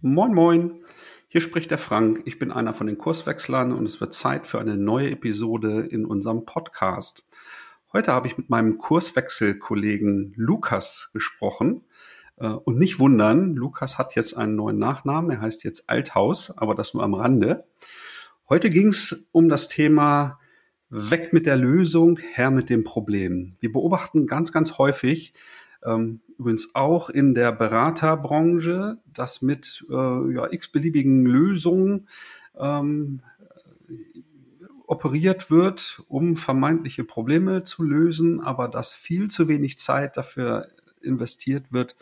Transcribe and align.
Moin, 0.00 0.32
moin. 0.32 0.84
Hier 1.26 1.40
spricht 1.40 1.72
der 1.72 1.78
Frank. 1.78 2.22
Ich 2.24 2.38
bin 2.38 2.52
einer 2.52 2.72
von 2.72 2.86
den 2.86 2.98
Kurswechslern 2.98 3.72
und 3.72 3.84
es 3.84 4.00
wird 4.00 4.14
Zeit 4.14 4.46
für 4.46 4.60
eine 4.60 4.76
neue 4.76 5.10
Episode 5.10 5.80
in 5.80 6.06
unserem 6.06 6.44
Podcast. 6.44 7.28
Heute 7.92 8.12
habe 8.12 8.28
ich 8.28 8.38
mit 8.38 8.48
meinem 8.48 8.78
Kurswechselkollegen 8.78 10.34
Lukas 10.36 11.10
gesprochen. 11.12 11.82
Äh, 12.36 12.46
und 12.46 12.78
nicht 12.78 13.00
wundern, 13.00 13.56
Lukas 13.56 13.98
hat 13.98 14.14
jetzt 14.14 14.36
einen 14.36 14.54
neuen 14.54 14.78
Nachnamen. 14.78 15.32
Er 15.32 15.40
heißt 15.40 15.64
jetzt 15.64 15.90
Althaus, 15.90 16.56
aber 16.56 16.76
das 16.76 16.94
nur 16.94 17.02
am 17.02 17.14
Rande. 17.14 17.64
Heute 18.48 18.70
ging 18.70 18.90
es 18.90 19.28
um 19.32 19.48
das 19.48 19.66
Thema 19.66 20.38
Weg 20.90 21.32
mit 21.32 21.44
der 21.44 21.56
Lösung, 21.56 22.20
her 22.34 22.52
mit 22.52 22.70
dem 22.70 22.84
Problem. 22.84 23.56
Wir 23.58 23.72
beobachten 23.72 24.28
ganz, 24.28 24.52
ganz 24.52 24.78
häufig, 24.78 25.34
ähm, 25.84 26.20
übrigens 26.38 26.74
auch 26.74 27.10
in 27.10 27.34
der 27.34 27.52
Beraterbranche, 27.52 28.98
dass 29.12 29.42
mit 29.42 29.84
äh, 29.90 30.32
ja, 30.32 30.50
x-beliebigen 30.50 31.26
Lösungen 31.26 32.08
ähm, 32.58 33.22
operiert 34.86 35.50
wird, 35.50 36.02
um 36.08 36.36
vermeintliche 36.36 37.04
Probleme 37.04 37.62
zu 37.62 37.82
lösen, 37.82 38.40
aber 38.40 38.68
dass 38.68 38.94
viel 38.94 39.28
zu 39.28 39.46
wenig 39.46 39.78
Zeit 39.78 40.16
dafür 40.16 40.68
investiert 41.02 41.72
wird, 41.72 41.94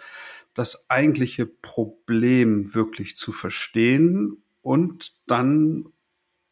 das 0.54 0.88
eigentliche 0.88 1.46
Problem 1.46 2.74
wirklich 2.74 3.16
zu 3.16 3.32
verstehen 3.32 4.38
und 4.62 5.14
dann 5.26 5.86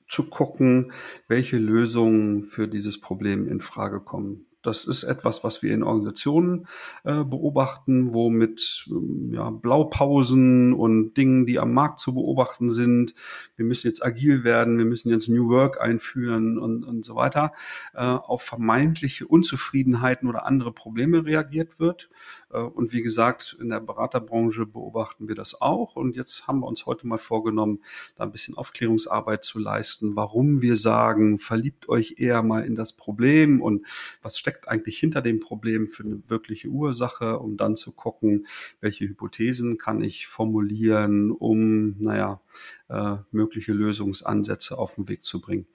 zu 0.09 0.29
gucken, 0.29 0.93
welche 1.29 1.57
Lösungen 1.59 2.47
für 2.47 2.69
dieses 2.69 3.01
Problem 3.01 3.49
in 3.49 3.61
Frage 3.61 4.01
kommen. 4.01 4.47
Das 4.65 4.87
ist 4.87 5.05
etwas, 5.05 5.45
was 5.45 5.63
wir 5.63 5.75
in 5.75 5.83
Organisationen 5.83 6.67
äh, 7.05 7.23
beobachten, 7.23 8.15
wo 8.15 8.31
mit 8.31 8.87
ähm, 8.89 9.31
ja, 9.33 9.51
Blaupausen 9.51 10.73
und 10.73 11.15
Dingen, 11.15 11.45
die 11.47 11.59
am 11.59 11.73
Markt 11.73 11.99
zu 11.99 12.15
beobachten 12.15 12.71
sind, 12.71 13.15
wir 13.57 13.67
müssen 13.67 13.87
jetzt 13.87 14.05
agil 14.05 14.43
werden, 14.43 14.79
wir 14.79 14.87
müssen 14.87 15.11
jetzt 15.11 15.29
New 15.29 15.49
Work 15.51 15.81
einführen 15.81 16.59
und, 16.59 16.83
und 16.83 17.05
so 17.05 17.15
weiter, 17.15 17.53
äh, 17.93 18.01
auf 18.01 18.43
vermeintliche 18.43 19.27
Unzufriedenheiten 19.27 20.29
oder 20.29 20.47
andere 20.47 20.73
Probleme 20.73 21.27
reagiert 21.27 21.79
wird. 21.79 22.09
Äh, 22.55 22.59
und 22.59 22.93
wie 22.93 23.03
gesagt, 23.03 23.57
in 23.61 23.69
der 23.69 23.81
Beraterbranche 23.81 24.65
beobachten 24.65 25.29
wir 25.29 25.35
das 25.35 25.61
auch. 25.61 25.97
Und 25.97 26.17
jetzt 26.17 26.47
haben 26.47 26.61
wir 26.61 26.67
uns 26.67 26.87
heute 26.87 27.07
mal 27.07 27.19
vorgenommen, 27.19 27.81
da 28.17 28.25
ein 28.25 28.33
bisschen 28.33 28.57
Aufklärungsarbeit 28.57 29.45
zu 29.45 29.59
leisten, 29.59 30.17
warum 30.17 30.63
wir 30.63 30.77
sagen, 30.77 31.39
verliebt 31.39 31.89
euch 31.89 32.15
eher 32.19 32.43
mal 32.43 32.65
in 32.65 32.75
das 32.75 32.93
Problem 32.93 33.61
und 33.61 33.85
was 34.23 34.39
steckt 34.39 34.69
eigentlich 34.69 34.99
hinter 34.99 35.21
dem 35.21 35.41
Problem 35.41 35.89
für 35.89 36.05
eine 36.05 36.23
wirkliche 36.29 36.69
Ursache, 36.69 37.39
um 37.39 37.57
dann 37.57 37.77
zu 37.77 37.93
gucken, 37.93 38.47
welche 38.81 39.07
Hypothesen 39.07 39.79
kann 39.79 40.03
ich 40.03 40.27
formulieren, 40.27 41.31
um, 41.33 41.97
naja, 41.99 42.41
äh, 42.89 43.17
mögliche 43.33 43.73
Lösungsansätze 43.73 44.79
auf 44.79 44.95
den 44.95 45.09
Weg 45.09 45.23
zu 45.23 45.41
bringen. 45.41 45.67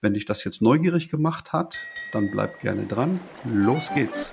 Wenn 0.00 0.14
dich 0.14 0.24
das 0.24 0.44
jetzt 0.44 0.62
neugierig 0.62 1.10
gemacht 1.10 1.52
hat, 1.52 1.76
dann 2.12 2.30
bleib 2.30 2.60
gerne 2.60 2.86
dran. 2.86 3.20
Los 3.44 3.90
geht's. 3.94 4.32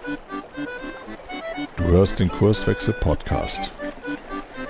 Du 1.81 1.97
hörst 1.97 2.19
den 2.19 2.29
Kurswechsel 2.29 2.93
Podcast. 2.93 3.71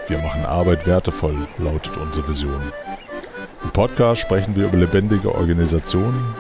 Wir 0.07 0.17
machen 0.19 0.45
Arbeit 0.45 0.87
wertevoll, 0.87 1.35
lautet 1.57 1.97
unsere 1.97 2.27
Vision. 2.27 2.61
Im 3.63 3.69
Podcast 3.71 4.21
sprechen 4.21 4.55
wir 4.55 4.67
über 4.67 4.77
lebendige 4.77 5.35
Organisationen, 5.35 6.33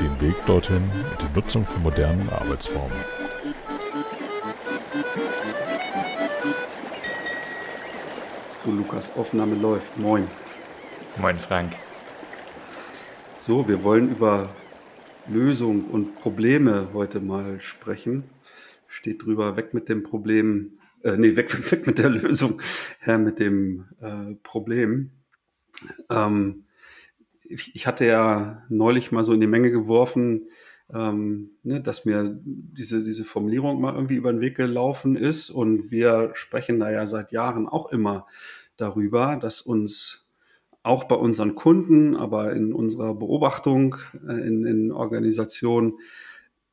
den 0.00 0.20
Weg 0.20 0.34
dorthin 0.46 0.82
und 1.10 1.22
die 1.22 1.34
Nutzung 1.34 1.64
von 1.64 1.82
modernen 1.82 2.28
Arbeitsformen. 2.30 2.98
So, 8.64 8.70
Lukas, 8.72 9.16
Aufnahme 9.16 9.54
läuft. 9.54 9.96
Moin. 9.96 10.26
Moin, 11.16 11.38
Frank. 11.38 11.72
So, 13.38 13.66
wir 13.68 13.84
wollen 13.84 14.10
über 14.10 14.48
Lösung 15.28 15.84
und 15.84 16.20
Probleme 16.20 16.88
heute 16.92 17.20
mal 17.20 17.60
sprechen. 17.60 18.24
Steht 18.88 19.24
drüber, 19.24 19.56
weg 19.56 19.74
mit 19.74 19.88
dem 19.88 20.02
Problem, 20.02 20.78
äh, 21.02 21.16
nee, 21.16 21.36
weg, 21.36 21.52
weg 21.70 21.86
mit 21.86 21.98
der 21.98 22.10
Lösung, 22.10 22.60
her 22.98 23.18
mit 23.18 23.38
dem 23.38 23.84
äh, 24.00 24.34
Problem. 24.42 25.10
Ähm, 26.10 26.64
ich, 27.42 27.74
ich 27.74 27.86
hatte 27.86 28.04
ja 28.04 28.64
neulich 28.68 29.12
mal 29.12 29.24
so 29.24 29.32
in 29.32 29.40
die 29.40 29.46
Menge 29.46 29.70
geworfen, 29.70 30.48
ähm, 30.92 31.50
ne, 31.62 31.80
dass 31.80 32.04
mir 32.04 32.36
diese, 32.42 33.04
diese 33.04 33.24
Formulierung 33.24 33.80
mal 33.80 33.94
irgendwie 33.94 34.16
über 34.16 34.32
den 34.32 34.40
Weg 34.40 34.56
gelaufen 34.56 35.16
ist. 35.16 35.50
Und 35.50 35.90
wir 35.90 36.30
sprechen 36.34 36.80
da 36.80 36.90
ja 36.90 37.06
seit 37.06 37.32
Jahren 37.32 37.68
auch 37.68 37.92
immer 37.92 38.26
darüber, 38.76 39.36
dass 39.36 39.60
uns 39.60 40.28
auch 40.82 41.04
bei 41.04 41.16
unseren 41.16 41.54
Kunden, 41.54 42.16
aber 42.16 42.52
in 42.52 42.72
unserer 42.72 43.14
Beobachtung 43.14 43.96
äh, 44.26 44.32
in, 44.32 44.64
in 44.64 44.92
Organisationen 44.92 45.94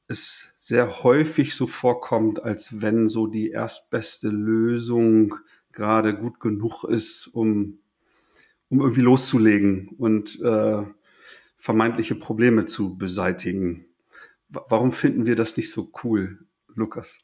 es 0.08 0.54
sehr 0.58 1.04
häufig 1.04 1.56
so 1.56 1.68
vorkommt, 1.68 2.44
als 2.44 2.82
wenn 2.82 3.08
so 3.08 3.28
die 3.28 3.50
erstbeste 3.50 4.30
Lösung 4.30 5.36
gerade 5.72 6.16
gut 6.16 6.40
genug 6.40 6.84
ist, 6.84 7.28
um 7.28 7.80
um 8.70 8.82
irgendwie 8.82 9.02
loszulegen 9.02 9.90
und 9.98 10.40
äh, 10.42 10.84
vermeintliche 11.58 12.16
Probleme 12.16 12.66
zu 12.66 12.98
beseitigen. 12.98 13.86
W 14.50 14.60
warum 14.68 14.92
finden 14.92 15.26
wir 15.26 15.36
das 15.36 15.58
nicht 15.58 15.72
so 15.72 15.92
cool, 16.04 16.46
Lukas? 16.74 17.18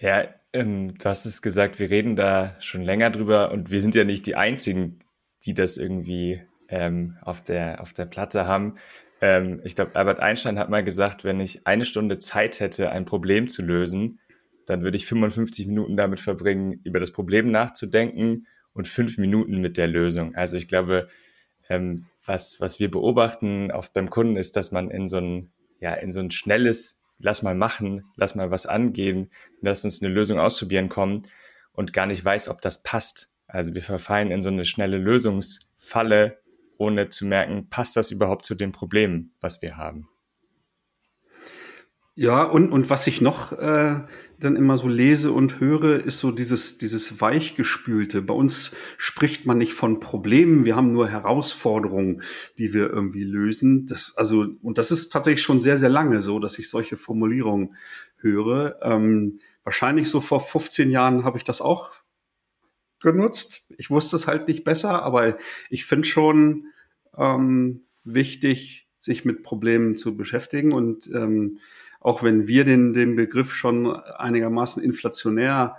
Ja, 0.00 0.24
ähm, 0.52 0.94
du 0.94 1.04
hast 1.08 1.24
es 1.24 1.42
gesagt, 1.42 1.78
wir 1.78 1.90
reden 1.90 2.16
da 2.16 2.56
schon 2.60 2.82
länger 2.82 3.10
drüber 3.10 3.52
und 3.52 3.70
wir 3.70 3.80
sind 3.80 3.94
ja 3.94 4.04
nicht 4.04 4.26
die 4.26 4.36
Einzigen, 4.36 4.98
die 5.44 5.54
das 5.54 5.76
irgendwie 5.76 6.42
ähm, 6.68 7.16
auf, 7.22 7.42
der, 7.42 7.80
auf 7.80 7.92
der 7.92 8.06
Platte 8.06 8.46
haben. 8.46 8.76
Ähm, 9.24 9.62
ich 9.64 9.74
glaube, 9.74 9.96
Albert 9.96 10.20
Einstein 10.20 10.58
hat 10.58 10.68
mal 10.68 10.84
gesagt, 10.84 11.24
wenn 11.24 11.40
ich 11.40 11.66
eine 11.66 11.86
Stunde 11.86 12.18
Zeit 12.18 12.60
hätte, 12.60 12.90
ein 12.90 13.06
Problem 13.06 13.48
zu 13.48 13.62
lösen, 13.62 14.20
dann 14.66 14.82
würde 14.82 14.98
ich 14.98 15.06
55 15.06 15.66
Minuten 15.66 15.96
damit 15.96 16.20
verbringen, 16.20 16.78
über 16.84 17.00
das 17.00 17.10
Problem 17.10 17.50
nachzudenken 17.50 18.46
und 18.74 18.86
fünf 18.86 19.16
Minuten 19.16 19.62
mit 19.62 19.78
der 19.78 19.86
Lösung. 19.86 20.34
Also 20.34 20.58
ich 20.58 20.68
glaube, 20.68 21.08
ähm, 21.70 22.04
was, 22.26 22.60
was 22.60 22.78
wir 22.80 22.90
beobachten 22.90 23.70
oft 23.70 23.94
beim 23.94 24.10
Kunden 24.10 24.36
ist, 24.36 24.56
dass 24.56 24.72
man 24.72 24.90
in 24.90 25.08
so 25.08 25.16
ein, 25.16 25.50
ja, 25.80 25.94
in 25.94 26.12
so 26.12 26.20
ein 26.20 26.30
schnelles, 26.30 27.00
lass 27.18 27.42
mal 27.42 27.54
machen, 27.54 28.04
lass 28.16 28.34
mal 28.34 28.50
was 28.50 28.66
angehen, 28.66 29.30
lass 29.62 29.86
uns 29.86 30.02
eine 30.02 30.12
Lösung 30.12 30.38
ausprobieren 30.38 30.90
kommen 30.90 31.22
und 31.72 31.94
gar 31.94 32.04
nicht 32.04 32.22
weiß, 32.22 32.50
ob 32.50 32.60
das 32.60 32.82
passt. 32.82 33.32
Also 33.46 33.74
wir 33.74 33.82
verfallen 33.82 34.30
in 34.30 34.42
so 34.42 34.50
eine 34.50 34.66
schnelle 34.66 34.98
Lösungsfalle, 34.98 36.43
ohne 36.78 37.08
zu 37.08 37.26
merken, 37.26 37.68
passt 37.70 37.96
das 37.96 38.10
überhaupt 38.10 38.44
zu 38.44 38.54
dem 38.54 38.72
Problem, 38.72 39.32
was 39.40 39.62
wir 39.62 39.76
haben. 39.76 40.08
Ja, 42.16 42.44
und, 42.44 42.70
und 42.70 42.90
was 42.90 43.08
ich 43.08 43.20
noch 43.20 43.50
äh, 43.52 43.96
dann 44.38 44.54
immer 44.54 44.76
so 44.76 44.86
lese 44.86 45.32
und 45.32 45.58
höre, 45.58 46.04
ist 46.04 46.20
so 46.20 46.30
dieses, 46.30 46.78
dieses 46.78 47.20
Weichgespülte. 47.20 48.22
Bei 48.22 48.34
uns 48.34 48.76
spricht 48.98 49.46
man 49.46 49.58
nicht 49.58 49.74
von 49.74 49.98
Problemen, 49.98 50.64
wir 50.64 50.76
haben 50.76 50.92
nur 50.92 51.08
Herausforderungen, 51.08 52.22
die 52.56 52.72
wir 52.72 52.88
irgendwie 52.88 53.24
lösen. 53.24 53.86
Das, 53.86 54.12
also, 54.16 54.46
und 54.62 54.78
das 54.78 54.92
ist 54.92 55.08
tatsächlich 55.08 55.42
schon 55.42 55.58
sehr, 55.58 55.76
sehr 55.76 55.88
lange 55.88 56.22
so, 56.22 56.38
dass 56.38 56.56
ich 56.60 56.70
solche 56.70 56.96
Formulierungen 56.96 57.74
höre. 58.18 58.78
Ähm, 58.82 59.40
wahrscheinlich 59.64 60.08
so 60.08 60.20
vor 60.20 60.38
15 60.38 60.90
Jahren 60.90 61.24
habe 61.24 61.38
ich 61.38 61.44
das 61.44 61.60
auch 61.60 61.90
genutzt. 63.04 63.64
Ich 63.78 63.90
wusste 63.90 64.16
es 64.16 64.26
halt 64.26 64.48
nicht 64.48 64.64
besser, 64.64 65.02
aber 65.02 65.36
ich 65.70 65.84
finde 65.84 66.08
schon 66.08 66.66
ähm, 67.16 67.82
wichtig, 68.02 68.88
sich 68.98 69.24
mit 69.24 69.44
Problemen 69.44 69.96
zu 69.96 70.16
beschäftigen 70.16 70.72
und 70.72 71.08
ähm, 71.14 71.58
auch 72.00 72.22
wenn 72.22 72.48
wir 72.48 72.64
den, 72.64 72.92
den 72.92 73.16
Begriff 73.16 73.54
schon 73.54 73.86
einigermaßen 73.94 74.82
inflationär 74.82 75.76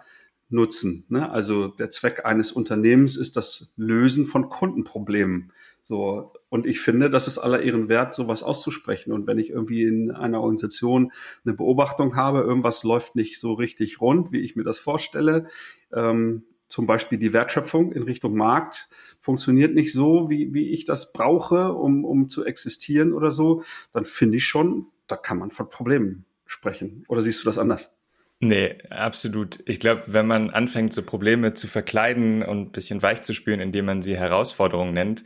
nutzen. 0.50 1.06
Ne? 1.10 1.30
Also 1.30 1.68
der 1.68 1.90
Zweck 1.90 2.26
eines 2.26 2.52
Unternehmens 2.52 3.18
ist 3.18 3.36
das 3.36 3.74
Lösen 3.76 4.26
von 4.26 4.50
Kundenproblemen. 4.50 5.52
So, 5.84 6.34
und 6.50 6.66
ich 6.66 6.80
finde, 6.80 7.12
das 7.12 7.28
ist 7.28 7.38
aller 7.38 7.62
Ehren 7.62 7.90
wert, 7.90 8.16
sowas 8.16 8.42
auszusprechen. 8.42 9.12
Und 9.12 9.28
wenn 9.28 9.38
ich 9.38 9.52
irgendwie 9.52 9.84
in 9.84 10.10
einer 10.10 10.42
Organisation 10.42 11.12
eine 11.46 11.54
Beobachtung 11.54 12.16
habe, 12.16 12.40
irgendwas 12.40 12.84
läuft 12.84 13.16
nicht 13.16 13.40
so 13.40 13.54
richtig 13.54 14.02
rund, 14.02 14.32
wie 14.32 14.40
ich 14.40 14.56
mir 14.56 14.64
das 14.64 14.80
vorstelle, 14.80 15.46
ähm, 15.94 16.44
zum 16.70 16.86
Beispiel 16.86 17.18
die 17.18 17.34
Wertschöpfung 17.34 17.92
in 17.92 18.04
Richtung 18.04 18.36
Markt 18.36 18.90
funktioniert 19.20 19.74
nicht 19.74 19.94
so, 19.94 20.30
wie, 20.30 20.54
wie 20.54 20.72
ich 20.72 20.86
das 20.86 21.14
brauche, 21.14 21.74
um, 21.74 22.06
um 22.06 22.30
zu 22.30 22.46
existieren 22.46 23.14
oder 23.14 23.32
so, 23.32 23.64
dann 23.94 24.06
finde 24.06 24.38
ich 24.38 24.46
schon, 24.46 24.88
da 25.08 25.18
kann 25.18 25.38
man 25.38 25.52
von 25.52 25.70
Problemen 25.70 26.26
sprechen. 26.46 27.06
Oder 27.08 27.22
siehst 27.22 27.42
du 27.42 27.46
das 27.46 27.58
anders? 27.58 27.98
Nee, 28.40 28.78
absolut. 28.90 29.60
Ich 29.66 29.80
glaube, 29.80 30.04
wenn 30.08 30.28
man 30.28 30.50
anfängt, 30.50 30.94
so 30.94 31.04
Probleme 31.04 31.54
zu 31.54 31.68
verkleiden 31.68 32.44
und 32.44 32.60
ein 32.60 32.72
bisschen 32.72 33.02
weich 33.02 33.22
zu 33.22 33.34
spüren, 33.34 33.60
indem 33.60 33.86
man 33.86 34.02
sie 34.02 34.18
Herausforderungen 34.18 34.94
nennt, 34.94 35.24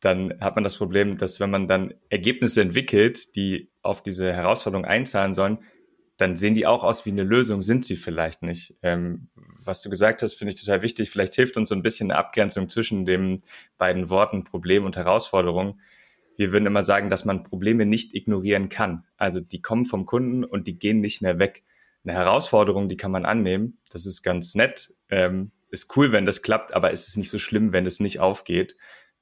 dann 0.00 0.34
hat 0.40 0.56
man 0.56 0.64
das 0.64 0.76
Problem, 0.76 1.18
dass 1.18 1.40
wenn 1.40 1.50
man 1.50 1.68
dann 1.68 1.94
Ergebnisse 2.08 2.62
entwickelt, 2.62 3.34
die 3.36 3.70
auf 3.82 4.02
diese 4.02 4.32
Herausforderung 4.32 4.84
einzahlen 4.84 5.34
sollen, 5.34 5.58
dann 6.16 6.36
sehen 6.36 6.54
die 6.54 6.66
auch 6.66 6.82
aus 6.82 7.04
wie 7.04 7.10
eine 7.10 7.24
Lösung, 7.24 7.62
sind 7.62 7.84
sie 7.84 7.96
vielleicht 7.96 8.42
nicht. 8.42 8.74
Ähm, 8.82 9.28
was 9.34 9.82
du 9.82 9.90
gesagt 9.90 10.22
hast, 10.22 10.34
finde 10.34 10.54
ich 10.54 10.60
total 10.60 10.82
wichtig. 10.82 11.10
Vielleicht 11.10 11.34
hilft 11.34 11.56
uns 11.56 11.68
so 11.68 11.74
ein 11.74 11.82
bisschen 11.82 12.10
eine 12.10 12.18
Abgrenzung 12.18 12.68
zwischen 12.68 13.04
den 13.04 13.42
beiden 13.76 14.08
Worten 14.08 14.44
Problem 14.44 14.84
und 14.84 14.96
Herausforderung. 14.96 15.80
Wir 16.36 16.52
würden 16.52 16.66
immer 16.66 16.82
sagen, 16.82 17.10
dass 17.10 17.24
man 17.24 17.42
Probleme 17.42 17.86
nicht 17.86 18.14
ignorieren 18.14 18.68
kann. 18.68 19.04
Also 19.16 19.40
die 19.40 19.60
kommen 19.60 19.84
vom 19.84 20.06
Kunden 20.06 20.44
und 20.44 20.66
die 20.66 20.78
gehen 20.78 21.00
nicht 21.00 21.22
mehr 21.22 21.38
weg. 21.38 21.64
Eine 22.04 22.14
Herausforderung, 22.14 22.88
die 22.88 22.96
kann 22.96 23.10
man 23.10 23.24
annehmen. 23.24 23.78
Das 23.90 24.06
ist 24.06 24.22
ganz 24.22 24.54
nett. 24.54 24.94
Ähm, 25.10 25.52
ist 25.70 25.96
cool, 25.96 26.12
wenn 26.12 26.26
das 26.26 26.42
klappt, 26.42 26.72
aber 26.72 26.92
ist 26.92 27.08
es 27.08 27.16
nicht 27.16 27.30
so 27.30 27.38
schlimm, 27.38 27.72
wenn 27.72 27.86
es 27.86 28.00
nicht 28.00 28.20
aufgeht. 28.20 28.76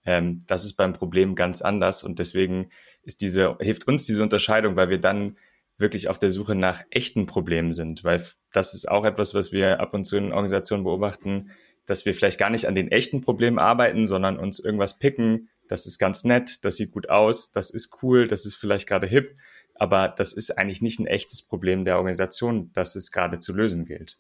Ähm, 0.05 0.41
das 0.47 0.65
ist 0.65 0.75
beim 0.75 0.93
Problem 0.93 1.35
ganz 1.35 1.63
anders 1.63 2.03
und 2.03 2.19
deswegen 2.19 2.69
ist 3.03 3.21
diese, 3.21 3.57
hilft 3.61 3.89
uns 3.89 4.05
diese 4.05 4.23
Unterscheidung, 4.23 4.77
weil 4.77 4.91
wir 4.91 5.01
dann 5.01 5.37
wirklich 5.77 6.09
auf 6.09 6.19
der 6.19 6.31
Suche 6.31 6.55
nach 6.55 6.83
echten 6.91 7.27
Problemen 7.27 7.73
sind, 7.73 8.05
weil 8.05 8.25
das 8.53 8.75
ist 8.75 8.89
auch 8.89 9.05
etwas, 9.05 9.35
was 9.35 9.53
wir 9.53 9.81
ab 9.81 9.95
und 9.95 10.05
zu 10.05 10.17
in 10.17 10.33
Organisationen 10.33 10.85
beobachten, 10.85 11.51
dass 11.87 12.07
wir 12.07 12.15
vielleicht 12.15 12.39
gar 12.39 12.51
nicht 12.51 12.67
an 12.67 12.75
den 12.75 12.91
echten 12.91 13.21
Problemen 13.21 13.59
arbeiten, 13.59 14.07
sondern 14.07 14.39
uns 14.39 14.59
irgendwas 14.59 14.99
picken, 14.99 15.51
das 15.69 15.87
ist 15.87 15.99
ganz 15.99 16.25
nett, 16.25 16.65
das 16.65 16.77
sieht 16.77 16.93
gut 16.93 17.09
aus, 17.09 17.51
das 17.53 17.71
ist 17.71 18.03
cool, 18.03 18.27
das 18.27 18.47
ist 18.47 18.55
vielleicht 18.55 18.89
gerade 18.89 19.07
hip, 19.07 19.37
aber 19.75 20.09
das 20.09 20.33
ist 20.33 20.57
eigentlich 20.57 20.83
nicht 20.83 21.01
ein 21.01 21.07
echtes 21.07 21.43
Problem 21.43 21.85
der 21.85 21.97
Organisation, 21.97 22.71
das 22.73 22.95
es 22.97 23.11
gerade 23.11 23.39
zu 23.39 23.53
lösen 23.53 23.85
gilt. 23.85 24.19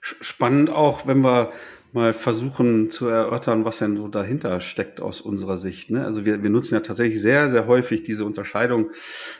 Spannend 0.00 0.70
auch, 0.70 1.06
wenn 1.06 1.20
wir 1.20 1.52
mal 1.92 2.12
versuchen 2.12 2.90
zu 2.90 3.06
erörtern, 3.06 3.64
was 3.64 3.78
denn 3.78 3.96
so 3.96 4.08
dahinter 4.08 4.60
steckt 4.60 5.00
aus 5.00 5.20
unserer 5.20 5.58
Sicht. 5.58 5.90
Ne? 5.90 6.04
Also 6.04 6.24
wir, 6.24 6.42
wir 6.42 6.50
nutzen 6.50 6.74
ja 6.74 6.80
tatsächlich 6.80 7.20
sehr, 7.20 7.48
sehr 7.48 7.66
häufig 7.66 8.02
diese 8.02 8.24
Unterscheidung 8.24 8.90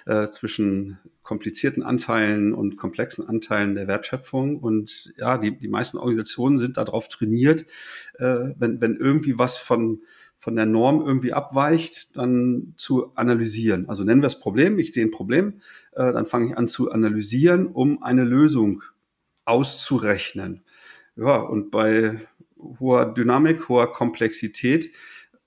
äh, 0.07 0.29
zwischen 0.29 0.99
komplizierten 1.23 1.83
Anteilen 1.83 2.53
und 2.53 2.77
komplexen 2.77 3.29
Anteilen 3.29 3.75
der 3.75 3.87
Wertschöpfung. 3.87 4.59
Und 4.59 5.13
ja, 5.17 5.39
die, 5.39 5.57
die 5.57 5.69
meisten 5.69 5.99
Organisationen 5.99 6.57
sind 6.57 6.77
darauf 6.77 7.09
trainiert, 7.09 7.67
äh, 8.19 8.55
wenn, 8.59 8.81
wenn 8.81 8.97
irgendwie 8.97 9.39
was 9.39 9.57
von 9.57 10.03
von 10.41 10.57
der 10.57 10.65
Norm 10.65 11.03
irgendwie 11.05 11.35
abweicht, 11.35 12.17
dann 12.17 12.73
zu 12.79 13.15
analysieren. 13.15 13.91
Also 13.91 14.05
nennen 14.05 14.23
wir 14.23 14.27
es 14.27 14.41
Problem. 14.41 14.79
Ich 14.79 14.95
sehe 14.95 15.05
ein 15.05 15.11
Problem, 15.11 15.61
äh, 15.93 16.15
dann 16.15 16.25
fange 16.25 16.47
ich 16.47 16.57
an 16.57 16.67
zu 16.67 16.91
analysieren, 16.91 17.67
um 17.67 18.03
eine 18.03 18.25
Lösung 18.25 18.83
auszurechnen. 19.45 20.63
Ja, 21.15 21.37
und 21.37 21.71
bei 21.71 22.27
hoher 22.79 23.13
Dynamik, 23.15 23.69
hoher 23.69 23.93
Komplexität 23.93 24.91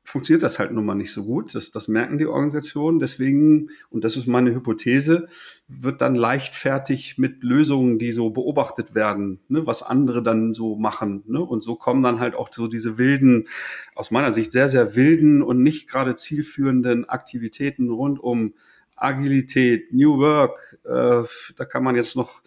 funktioniert 0.03 0.43
das 0.43 0.59
halt 0.59 0.71
nun 0.71 0.85
mal 0.85 0.95
nicht 0.95 1.13
so 1.13 1.23
gut. 1.23 1.55
Das, 1.55 1.71
das 1.71 1.87
merken 1.87 2.17
die 2.17 2.25
Organisationen. 2.25 2.99
Deswegen, 2.99 3.69
und 3.89 4.03
das 4.03 4.17
ist 4.17 4.27
meine 4.27 4.53
Hypothese, 4.53 5.27
wird 5.67 6.01
dann 6.01 6.15
leichtfertig 6.15 7.17
mit 7.17 7.41
Lösungen, 7.43 7.99
die 7.99 8.11
so 8.11 8.29
beobachtet 8.29 8.95
werden, 8.95 9.39
ne, 9.47 9.65
was 9.65 9.81
andere 9.81 10.21
dann 10.21 10.53
so 10.53 10.75
machen. 10.75 11.23
Ne? 11.27 11.39
Und 11.39 11.63
so 11.63 11.75
kommen 11.75 12.03
dann 12.03 12.19
halt 12.19 12.35
auch 12.35 12.49
so 12.51 12.67
diese 12.67 12.97
wilden, 12.97 13.47
aus 13.95 14.11
meiner 14.11 14.33
Sicht 14.33 14.51
sehr, 14.51 14.69
sehr 14.69 14.95
wilden 14.95 15.41
und 15.41 15.63
nicht 15.63 15.89
gerade 15.89 16.15
zielführenden 16.15 17.07
Aktivitäten 17.07 17.89
rund 17.89 18.19
um 18.19 18.55
Agilität, 18.95 19.93
New 19.93 20.17
Work. 20.19 20.79
Äh, 20.83 21.23
da 21.55 21.65
kann 21.65 21.83
man 21.83 21.95
jetzt 21.95 22.15
noch 22.15 22.41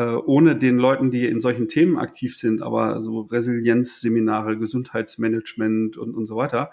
ohne 0.00 0.56
den 0.56 0.78
Leuten, 0.78 1.10
die 1.10 1.26
in 1.26 1.40
solchen 1.40 1.68
Themen 1.68 1.98
aktiv 1.98 2.36
sind, 2.36 2.62
aber 2.62 3.00
so 3.00 3.20
Resilienzseminare, 3.20 4.56
Gesundheitsmanagement 4.56 5.96
und, 5.98 6.14
und 6.14 6.24
so 6.24 6.36
weiter, 6.36 6.70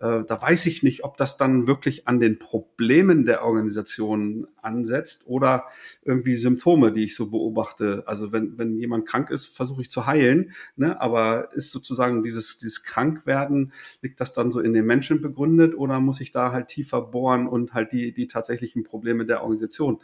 äh, 0.00 0.24
da 0.24 0.40
weiß 0.40 0.64
ich 0.66 0.82
nicht, 0.82 1.04
ob 1.04 1.18
das 1.18 1.36
dann 1.36 1.66
wirklich 1.66 2.08
an 2.08 2.20
den 2.20 2.38
Problemen 2.38 3.26
der 3.26 3.44
Organisation 3.44 4.46
ansetzt 4.62 5.24
oder 5.26 5.66
irgendwie 6.02 6.36
Symptome, 6.36 6.92
die 6.92 7.04
ich 7.04 7.14
so 7.14 7.30
beobachte. 7.30 8.04
Also 8.06 8.32
wenn, 8.32 8.56
wenn 8.56 8.78
jemand 8.78 9.06
krank 9.06 9.30
ist, 9.30 9.44
versuche 9.44 9.82
ich 9.82 9.90
zu 9.90 10.06
heilen, 10.06 10.52
ne? 10.76 10.98
aber 11.00 11.52
ist 11.52 11.70
sozusagen 11.70 12.22
dieses, 12.22 12.56
dieses 12.56 12.82
Krankwerden, 12.82 13.72
liegt 14.00 14.20
das 14.20 14.32
dann 14.32 14.50
so 14.50 14.60
in 14.60 14.72
den 14.72 14.86
Menschen 14.86 15.20
begründet 15.20 15.76
oder 15.76 16.00
muss 16.00 16.22
ich 16.22 16.32
da 16.32 16.50
halt 16.50 16.68
tiefer 16.68 17.02
bohren 17.02 17.46
und 17.46 17.74
halt 17.74 17.92
die, 17.92 18.12
die 18.12 18.26
tatsächlichen 18.26 18.84
Probleme 18.84 19.26
der 19.26 19.42
Organisation 19.42 19.98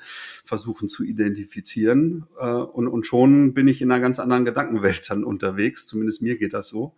versuchen 0.45 0.89
zu 0.89 1.05
identifizieren? 1.05 2.27
Äh, 2.39 2.47
und, 2.47 2.87
und 2.87 3.07
schon 3.07 3.55
bin 3.55 3.67
ich 3.67 3.81
in 3.81 3.91
einer 3.91 4.03
ganz 4.03 4.19
anderen 4.19 4.45
Gedankenwelt 4.45 5.09
dann 5.09 5.25
unterwegs, 5.25 5.87
zumindest 5.87 6.21
mir 6.21 6.37
geht 6.37 6.53
das 6.53 6.69
so. 6.69 6.95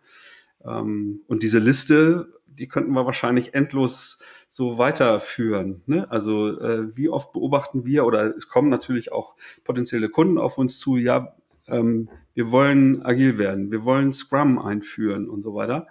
Ähm, 0.65 1.23
und 1.27 1.43
diese 1.43 1.59
Liste 1.59 2.39
die 2.59 2.69
könnten 2.69 2.93
wir 2.93 3.07
wahrscheinlich 3.07 3.55
endlos 3.55 4.21
so 4.49 4.79
weiterführen. 4.79 5.83
Ne? 5.87 6.11
Also 6.11 6.59
äh, 6.61 6.97
wie 6.97 7.09
oft 7.09 7.33
beobachten 7.33 7.85
wir 7.85 8.05
oder 8.05 8.35
es 8.37 8.49
kommen 8.49 8.69
natürlich 8.69 9.13
auch 9.13 9.37
potenzielle 9.65 10.09
Kunden 10.09 10.39
auf 10.39 10.59
uns 10.59 10.79
zu, 10.79 10.97
ja, 10.97 11.37
ähm, 11.67 12.09
wir 12.35 12.51
wollen 12.51 13.03
agil 13.05 13.39
werden, 13.39 13.71
wir 13.71 13.85
wollen 13.85 14.13
Scrum 14.13 14.59
einführen 14.59 15.29
und 15.29 15.43
so 15.43 15.55
weiter, 15.55 15.87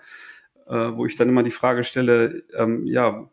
äh, 0.67 0.73
wo 0.73 1.05
ich 1.05 1.15
dann 1.15 1.29
immer 1.29 1.43
die 1.43 1.51
Frage 1.51 1.83
stelle, 1.83 2.43
ähm, 2.55 2.85
ja, 2.85 3.29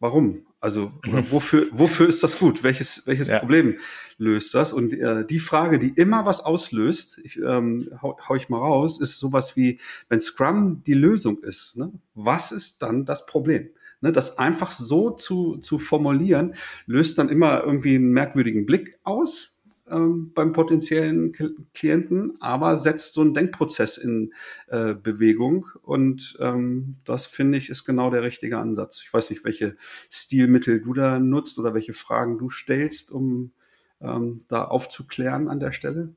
warum? 0.00 0.46
Also 0.64 0.92
wofür, 1.04 1.66
wofür 1.72 2.08
ist 2.08 2.22
das 2.22 2.38
gut? 2.38 2.62
Welches, 2.62 3.06
welches 3.06 3.28
ja. 3.28 3.38
Problem 3.38 3.78
löst 4.16 4.54
das? 4.54 4.72
Und 4.72 4.94
äh, 4.94 5.26
die 5.26 5.38
Frage, 5.38 5.78
die 5.78 5.90
immer 5.90 6.24
was 6.24 6.40
auslöst, 6.40 7.20
ich, 7.22 7.38
ähm, 7.38 7.90
hau, 8.00 8.16
hau 8.26 8.34
ich 8.34 8.48
mal 8.48 8.60
raus, 8.60 8.98
ist 8.98 9.18
sowas 9.18 9.58
wie, 9.58 9.78
wenn 10.08 10.22
Scrum 10.22 10.82
die 10.86 10.94
Lösung 10.94 11.42
ist, 11.42 11.76
ne, 11.76 11.92
was 12.14 12.50
ist 12.50 12.80
dann 12.82 13.04
das 13.04 13.26
Problem? 13.26 13.68
Ne, 14.00 14.10
das 14.10 14.38
einfach 14.38 14.70
so 14.70 15.10
zu, 15.10 15.58
zu 15.58 15.78
formulieren, 15.78 16.54
löst 16.86 17.18
dann 17.18 17.28
immer 17.28 17.62
irgendwie 17.62 17.96
einen 17.96 18.12
merkwürdigen 18.12 18.64
Blick 18.64 18.96
aus, 19.04 19.53
ähm, 19.90 20.32
beim 20.34 20.52
potenziellen 20.52 21.32
Klienten, 21.74 22.36
aber 22.40 22.76
setzt 22.76 23.14
so 23.14 23.20
einen 23.20 23.34
Denkprozess 23.34 23.98
in 23.98 24.32
äh, 24.68 24.94
Bewegung. 24.94 25.66
Und 25.82 26.36
ähm, 26.40 26.96
das 27.04 27.26
finde 27.26 27.58
ich 27.58 27.70
ist 27.70 27.84
genau 27.84 28.10
der 28.10 28.22
richtige 28.22 28.58
Ansatz. 28.58 29.02
Ich 29.04 29.12
weiß 29.12 29.30
nicht, 29.30 29.44
welche 29.44 29.76
Stilmittel 30.10 30.80
du 30.80 30.94
da 30.94 31.18
nutzt 31.18 31.58
oder 31.58 31.74
welche 31.74 31.92
Fragen 31.92 32.38
du 32.38 32.50
stellst, 32.50 33.12
um 33.12 33.52
ähm, 34.00 34.38
da 34.48 34.64
aufzuklären 34.64 35.48
an 35.48 35.60
der 35.60 35.72
Stelle. 35.72 36.14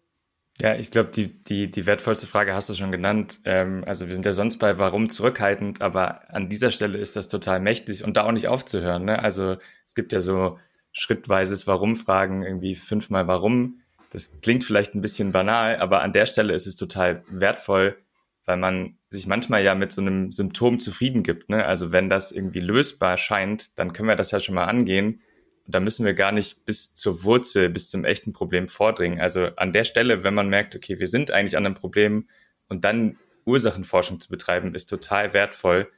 Ja, 0.59 0.75
ich 0.75 0.89
glaube, 0.89 1.09
die, 1.09 1.37
die, 1.37 1.69
die 1.69 1.85
wertvollste 1.85 2.25
Frage 2.25 2.55
hast 2.55 2.69
du 2.69 2.73
schon 2.73 2.91
genannt. 2.91 3.41
Ähm, 3.45 3.83
also 3.85 4.07
wir 4.07 4.15
sind 4.15 4.25
ja 4.25 4.31
sonst 4.31 4.57
bei 4.57 4.79
Warum 4.79 5.07
zurückhaltend, 5.07 5.81
aber 5.81 6.33
an 6.33 6.49
dieser 6.49 6.71
Stelle 6.71 6.97
ist 6.97 7.15
das 7.15 7.27
total 7.27 7.59
mächtig 7.59 8.03
und 8.03 8.17
da 8.17 8.23
auch 8.23 8.31
nicht 8.31 8.47
aufzuhören. 8.47 9.05
Ne? 9.05 9.21
Also 9.21 9.57
es 9.85 9.93
gibt 9.93 10.13
ja 10.13 10.21
so 10.21 10.57
schrittweises 10.97 11.67
Warum-Fragen, 11.67 12.41
irgendwie 12.43 12.73
fünfmal 12.73 13.27
Warum. 13.27 13.81
Das 14.09 14.41
klingt 14.41 14.63
vielleicht 14.63 14.95
ein 14.95 15.01
bisschen 15.01 15.31
banal, 15.31 15.77
aber 15.77 16.01
an 16.01 16.11
der 16.11 16.25
Stelle 16.25 16.53
ist 16.53 16.65
es 16.65 16.75
total 16.75 17.23
wertvoll, 17.29 17.97
weil 18.45 18.57
man 18.57 18.97
sich 19.09 19.27
manchmal 19.27 19.63
ja 19.63 19.75
mit 19.75 19.91
so 19.91 20.01
einem 20.01 20.31
Symptom 20.31 20.79
zufrieden 20.79 21.21
gibt. 21.21 21.49
Ne? 21.49 21.63
Also 21.63 21.91
wenn 21.91 22.09
das 22.09 22.31
irgendwie 22.31 22.61
lösbar 22.61 23.17
scheint, 23.17 23.77
dann 23.77 23.93
können 23.93 24.09
wir 24.09 24.15
das 24.15 24.31
ja 24.31 24.39
schon 24.39 24.55
mal 24.55 24.65
angehen. 24.65 25.21
Und 25.65 25.75
da 25.75 25.79
müssen 25.79 26.03
wir 26.03 26.15
gar 26.15 26.31
nicht 26.31 26.65
bis 26.65 26.93
zur 26.95 27.23
Wurzel, 27.23 27.69
bis 27.69 27.91
zum 27.91 28.03
echten 28.03 28.33
Problem 28.33 28.67
vordringen. 28.67 29.19
Also 29.19 29.49
an 29.57 29.73
der 29.73 29.83
Stelle, 29.83 30.23
wenn 30.23 30.33
man 30.33 30.49
merkt, 30.49 30.75
okay, 30.75 30.99
wir 30.99 31.07
sind 31.07 31.29
eigentlich 31.29 31.57
an 31.57 31.65
einem 31.65 31.75
Problem 31.75 32.27
und 32.69 32.85
dann 32.85 33.17
Ursachenforschung 33.45 34.19
zu 34.19 34.29
betreiben, 34.29 34.73
ist 34.73 34.87
total 34.87 35.33
wertvoll, 35.33 35.91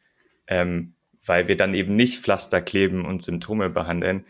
ähm, 0.48 0.96
weil 1.26 1.48
wir 1.48 1.56
dann 1.56 1.74
eben 1.74 1.96
nicht 1.96 2.22
Pflaster 2.22 2.62
kleben 2.62 3.06
und 3.06 3.22
Symptome 3.22 3.70
behandeln, 3.70 4.26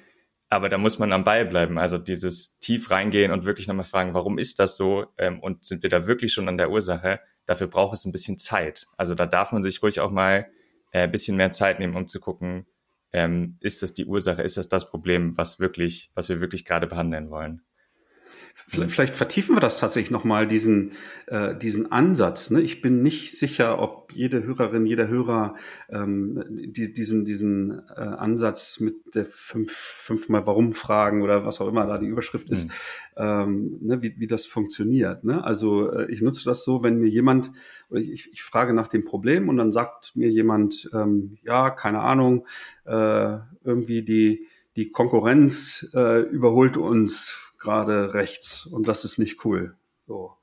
aber 0.50 0.68
da 0.68 0.78
muss 0.78 0.98
man 0.98 1.14
am 1.14 1.24
Ball 1.24 1.46
bleiben. 1.46 1.78
Also 1.78 1.98
dieses 1.98 2.58
tief 2.60 2.90
reingehen 2.90 3.32
und 3.32 3.46
wirklich 3.46 3.68
nochmal 3.68 3.86
fragen, 3.86 4.14
warum 4.14 4.40
ist 4.40 4.60
das 4.60 4.76
so? 4.76 5.06
Ähm, 5.18 5.40
und 5.40 5.64
sind 5.64 5.84
wir 5.84 5.90
da 5.90 6.08
wirklich 6.08 6.34
schon 6.34 6.48
an 6.48 6.58
der 6.58 6.72
Ursache? 6.72 7.20
Dafür 7.46 7.68
braucht 7.68 7.94
es 7.94 8.06
ein 8.06 8.12
bisschen 8.12 8.38
Zeit. 8.38 8.88
Also 8.98 9.16
da 9.16 9.26
darf 9.28 9.52
man 9.52 9.62
sich 9.62 9.82
ruhig 9.84 10.00
auch 10.00 10.12
mal 10.12 10.48
äh, 10.92 11.02
ein 11.02 11.12
bisschen 11.12 11.38
mehr 11.38 11.52
Zeit 11.52 11.80
nehmen, 11.80 11.96
um 11.96 12.08
zu 12.08 12.20
gucken, 12.20 12.66
ähm, 13.12 13.58
ist 13.60 13.82
das 13.82 13.94
die 13.94 14.06
Ursache, 14.06 14.42
ist 14.42 14.58
das 14.58 14.70
das 14.70 14.90
Problem, 14.90 15.38
was 15.38 15.60
wirklich, 15.60 16.12
was 16.14 16.30
wir 16.30 16.42
wirklich 16.42 16.66
gerade 16.66 16.88
behandeln 16.88 17.30
wollen? 17.30 17.62
Vielleicht 18.54 19.16
vertiefen 19.16 19.56
wir 19.56 19.62
das 19.62 19.80
tatsächlich 19.80 20.12
nochmal, 20.12 20.48
diesen, 20.48 20.92
äh, 21.26 21.56
diesen 21.56 21.92
Ansatz. 21.92 22.52
Ne? 22.52 22.62
Ich 22.62 22.82
bin 22.82 23.02
nicht 23.02 23.36
sicher, 23.36 23.80
ob 23.80 24.12
jede 24.14 24.44
Hörerin, 24.44 24.86
jeder 24.86 25.08
Hörer 25.08 25.56
ähm, 25.90 26.44
die, 26.50 26.94
diesen, 26.94 27.26
diesen 27.26 27.82
äh, 27.96 28.00
Ansatz 28.00 28.80
mit 28.80 29.16
der 29.16 29.26
fünf, 29.26 29.72
fünfmal 29.72 30.46
Warum-Fragen 30.46 31.24
oder 31.24 31.46
was 31.46 31.62
auch 31.62 31.68
immer 31.68 31.88
da 31.88 31.98
die 31.98 32.06
Überschrift 32.06 32.50
ist, 32.50 32.68
mhm. 32.68 32.74
ähm, 33.18 33.78
ne? 33.82 34.02
wie, 34.04 34.16
wie 34.20 34.28
das 34.28 34.46
funktioniert. 34.46 35.24
Ne? 35.24 35.44
Also 35.44 35.92
äh, 35.92 36.12
ich 36.12 36.22
nutze 36.22 36.46
das 36.46 36.64
so, 36.64 36.84
wenn 36.84 37.00
mir 37.00 37.10
jemand, 37.10 37.52
oder 37.90 38.02
ich, 38.02 38.32
ich 38.32 38.44
frage 38.44 38.74
nach 38.74 38.88
dem 38.88 39.04
Problem 39.04 39.50
und 39.50 39.58
dann 39.58 39.72
sagt 39.72 40.16
mir 40.16 40.30
jemand, 40.30 40.90
ähm, 40.94 41.38
ja, 41.44 41.72
keine 41.72 42.02
Ahnung, 42.02 42.46
äh, 42.86 43.38
irgendwie 43.64 44.04
die, 44.04 44.48
die 44.76 44.92
Konkurrenz 44.92 45.90
äh, 45.94 46.22
überholt 46.22 46.78
uns 46.78 47.49
gerade 47.60 48.14
rechts 48.14 48.66
und 48.66 48.88
das 48.88 49.06
ist 49.06 49.18
nicht 49.18 49.46
cool. 49.46 49.76
So. 50.08 50.34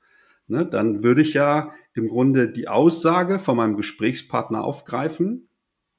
Ne, 0.49 0.65
dann 0.65 1.03
würde 1.03 1.21
ich 1.21 1.33
ja 1.33 1.71
im 1.93 2.07
Grunde 2.07 2.49
die 2.49 2.69
Aussage 2.69 3.37
von 3.37 3.57
meinem 3.57 3.75
Gesprächspartner 3.75 4.63
aufgreifen 4.63 5.49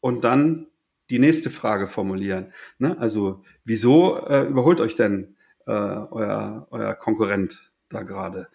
und 0.00 0.24
dann 0.24 0.68
die 1.10 1.18
nächste 1.18 1.50
Frage 1.50 1.86
formulieren. 1.86 2.52
Ne, 2.78 2.98
also, 2.98 3.42
wieso 3.64 4.16
äh, 4.26 4.46
überholt 4.46 4.80
euch 4.80 4.94
denn 4.94 5.36
äh, 5.66 5.72
euer, 5.72 6.66
euer 6.70 6.94
Konkurrent 6.94 7.72
da 7.90 8.02
gerade? 8.02 8.48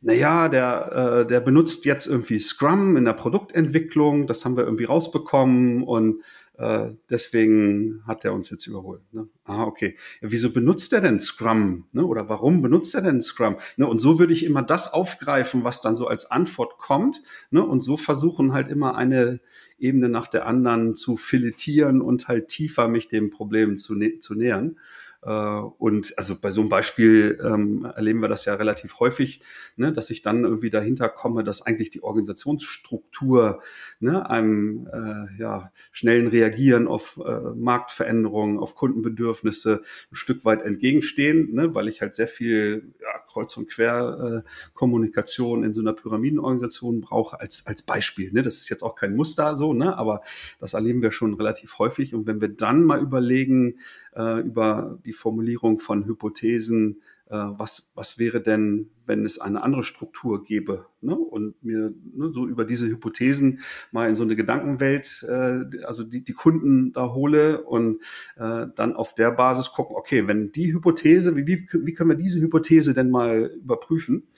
naja, 0.00 0.48
der, 0.48 0.92
äh, 1.22 1.26
der 1.26 1.40
benutzt 1.40 1.84
jetzt 1.84 2.06
irgendwie 2.06 2.38
Scrum 2.38 2.96
in 2.96 3.04
der 3.04 3.14
Produktentwicklung, 3.14 4.26
das 4.26 4.44
haben 4.44 4.56
wir 4.56 4.64
irgendwie 4.64 4.84
rausbekommen 4.84 5.82
und 5.82 6.22
äh, 6.58 6.90
deswegen 7.08 8.02
hat 8.04 8.24
er 8.24 8.34
uns 8.34 8.50
jetzt 8.50 8.66
überholt. 8.66 9.02
Ne? 9.12 9.28
Ah, 9.44 9.62
okay. 9.62 9.96
Ja, 10.20 10.32
wieso 10.32 10.52
benutzt 10.52 10.92
er 10.92 11.00
denn 11.00 11.20
Scrum? 11.20 11.86
Ne? 11.92 12.04
Oder 12.04 12.28
warum 12.28 12.62
benutzt 12.62 12.96
er 12.96 13.02
denn 13.02 13.22
Scrum? 13.22 13.58
Ne? 13.76 13.86
Und 13.86 14.00
so 14.00 14.18
würde 14.18 14.32
ich 14.32 14.44
immer 14.44 14.62
das 14.62 14.92
aufgreifen, 14.92 15.62
was 15.62 15.80
dann 15.80 15.94
so 15.94 16.08
als 16.08 16.32
Antwort 16.32 16.78
kommt. 16.78 17.22
Ne? 17.52 17.64
Und 17.64 17.82
so 17.82 17.96
versuchen 17.96 18.52
halt 18.52 18.66
immer 18.68 18.96
eine 18.96 19.40
Ebene 19.78 20.08
nach 20.08 20.26
der 20.26 20.46
anderen 20.46 20.96
zu 20.96 21.16
filetieren 21.16 22.00
und 22.00 22.26
halt 22.26 22.48
tiefer 22.48 22.88
mich 22.88 23.08
dem 23.08 23.30
Problem 23.30 23.78
zu, 23.78 23.96
zu 24.18 24.34
nähern. 24.34 24.78
Äh, 25.22 25.30
und 25.30 26.16
also 26.16 26.36
bei 26.40 26.50
so 26.50 26.60
einem 26.60 26.70
Beispiel 26.70 27.38
ähm, 27.42 27.84
erleben 27.84 28.20
wir 28.20 28.28
das 28.28 28.44
ja 28.44 28.54
relativ 28.54 29.00
häufig, 29.00 29.42
ne, 29.76 29.92
dass 29.92 30.10
ich 30.10 30.22
dann 30.22 30.44
irgendwie 30.44 30.70
dahinter 30.70 31.08
komme, 31.08 31.44
dass 31.44 31.62
eigentlich 31.62 31.90
die 31.90 32.02
Organisationsstruktur 32.02 33.62
ne, 34.00 34.28
einem 34.30 34.88
äh, 34.92 35.40
ja, 35.40 35.72
schnellen 35.90 36.28
Reagieren 36.28 36.86
auf 36.86 37.20
äh, 37.24 37.40
Marktveränderungen, 37.56 38.58
auf 38.58 38.74
Kundenbedürfnisse 38.74 39.82
ein 40.10 40.16
Stück 40.16 40.44
weit 40.44 40.62
entgegenstehen, 40.62 41.52
ne, 41.52 41.74
weil 41.74 41.88
ich 41.88 42.00
halt 42.00 42.14
sehr 42.14 42.28
viel 42.28 42.94
ja, 43.00 43.18
Kreuz- 43.38 43.56
und 43.56 43.68
Quer-Kommunikation 43.68 45.62
äh, 45.62 45.66
in 45.66 45.72
so 45.72 45.80
einer 45.80 45.92
Pyramidenorganisation 45.92 47.00
brauche, 47.00 47.40
als, 47.40 47.66
als 47.66 47.82
Beispiel. 47.82 48.32
Ne? 48.32 48.42
Das 48.42 48.56
ist 48.56 48.68
jetzt 48.68 48.82
auch 48.82 48.96
kein 48.96 49.14
Muster 49.14 49.54
so, 49.54 49.72
ne? 49.72 49.96
aber 49.96 50.22
das 50.58 50.74
erleben 50.74 51.02
wir 51.02 51.12
schon 51.12 51.34
relativ 51.34 51.78
häufig. 51.78 52.14
Und 52.14 52.26
wenn 52.26 52.40
wir 52.40 52.48
dann 52.48 52.82
mal 52.82 53.00
überlegen, 53.00 53.78
äh, 54.16 54.40
über 54.40 54.98
die 55.06 55.12
Formulierung 55.12 55.78
von 55.78 56.04
Hypothesen, 56.04 57.00
was, 57.36 57.92
was 57.94 58.18
wäre 58.18 58.40
denn, 58.40 58.90
wenn 59.06 59.24
es 59.24 59.38
eine 59.38 59.62
andere 59.62 59.82
Struktur 59.82 60.42
gäbe? 60.42 60.86
Ne? 61.00 61.14
Und 61.16 61.62
mir 61.62 61.92
ne, 62.14 62.30
so 62.32 62.46
über 62.46 62.64
diese 62.64 62.86
Hypothesen 62.86 63.60
mal 63.92 64.08
in 64.08 64.16
so 64.16 64.22
eine 64.22 64.36
Gedankenwelt, 64.36 65.24
äh, 65.28 65.84
also 65.84 66.04
die, 66.04 66.24
die 66.24 66.32
Kunden 66.32 66.92
da 66.92 67.12
hole 67.12 67.62
und 67.64 68.00
äh, 68.36 68.66
dann 68.74 68.94
auf 68.94 69.14
der 69.14 69.30
Basis 69.30 69.72
gucken, 69.72 69.96
okay, 69.96 70.26
wenn 70.26 70.52
die 70.52 70.72
Hypothese, 70.72 71.36
wie, 71.36 71.46
wie, 71.46 71.68
wie 71.72 71.94
können 71.94 72.10
wir 72.10 72.16
diese 72.16 72.40
Hypothese 72.40 72.94
denn 72.94 73.10
mal 73.10 73.52
überprüfen? 73.60 74.28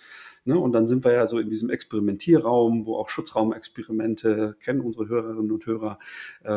Ne? 0.44 0.58
Und 0.58 0.72
dann 0.72 0.86
sind 0.86 1.04
wir 1.04 1.12
ja 1.12 1.26
so 1.26 1.38
in 1.38 1.50
diesem 1.50 1.70
Experimentierraum, 1.70 2.86
wo 2.86 2.96
auch 2.96 3.08
Schutzraumexperimente, 3.08 4.56
kennen 4.60 4.80
unsere 4.80 5.08
Hörerinnen 5.08 5.50
und 5.50 5.66
Hörer, 5.66 5.98
äh, 6.44 6.50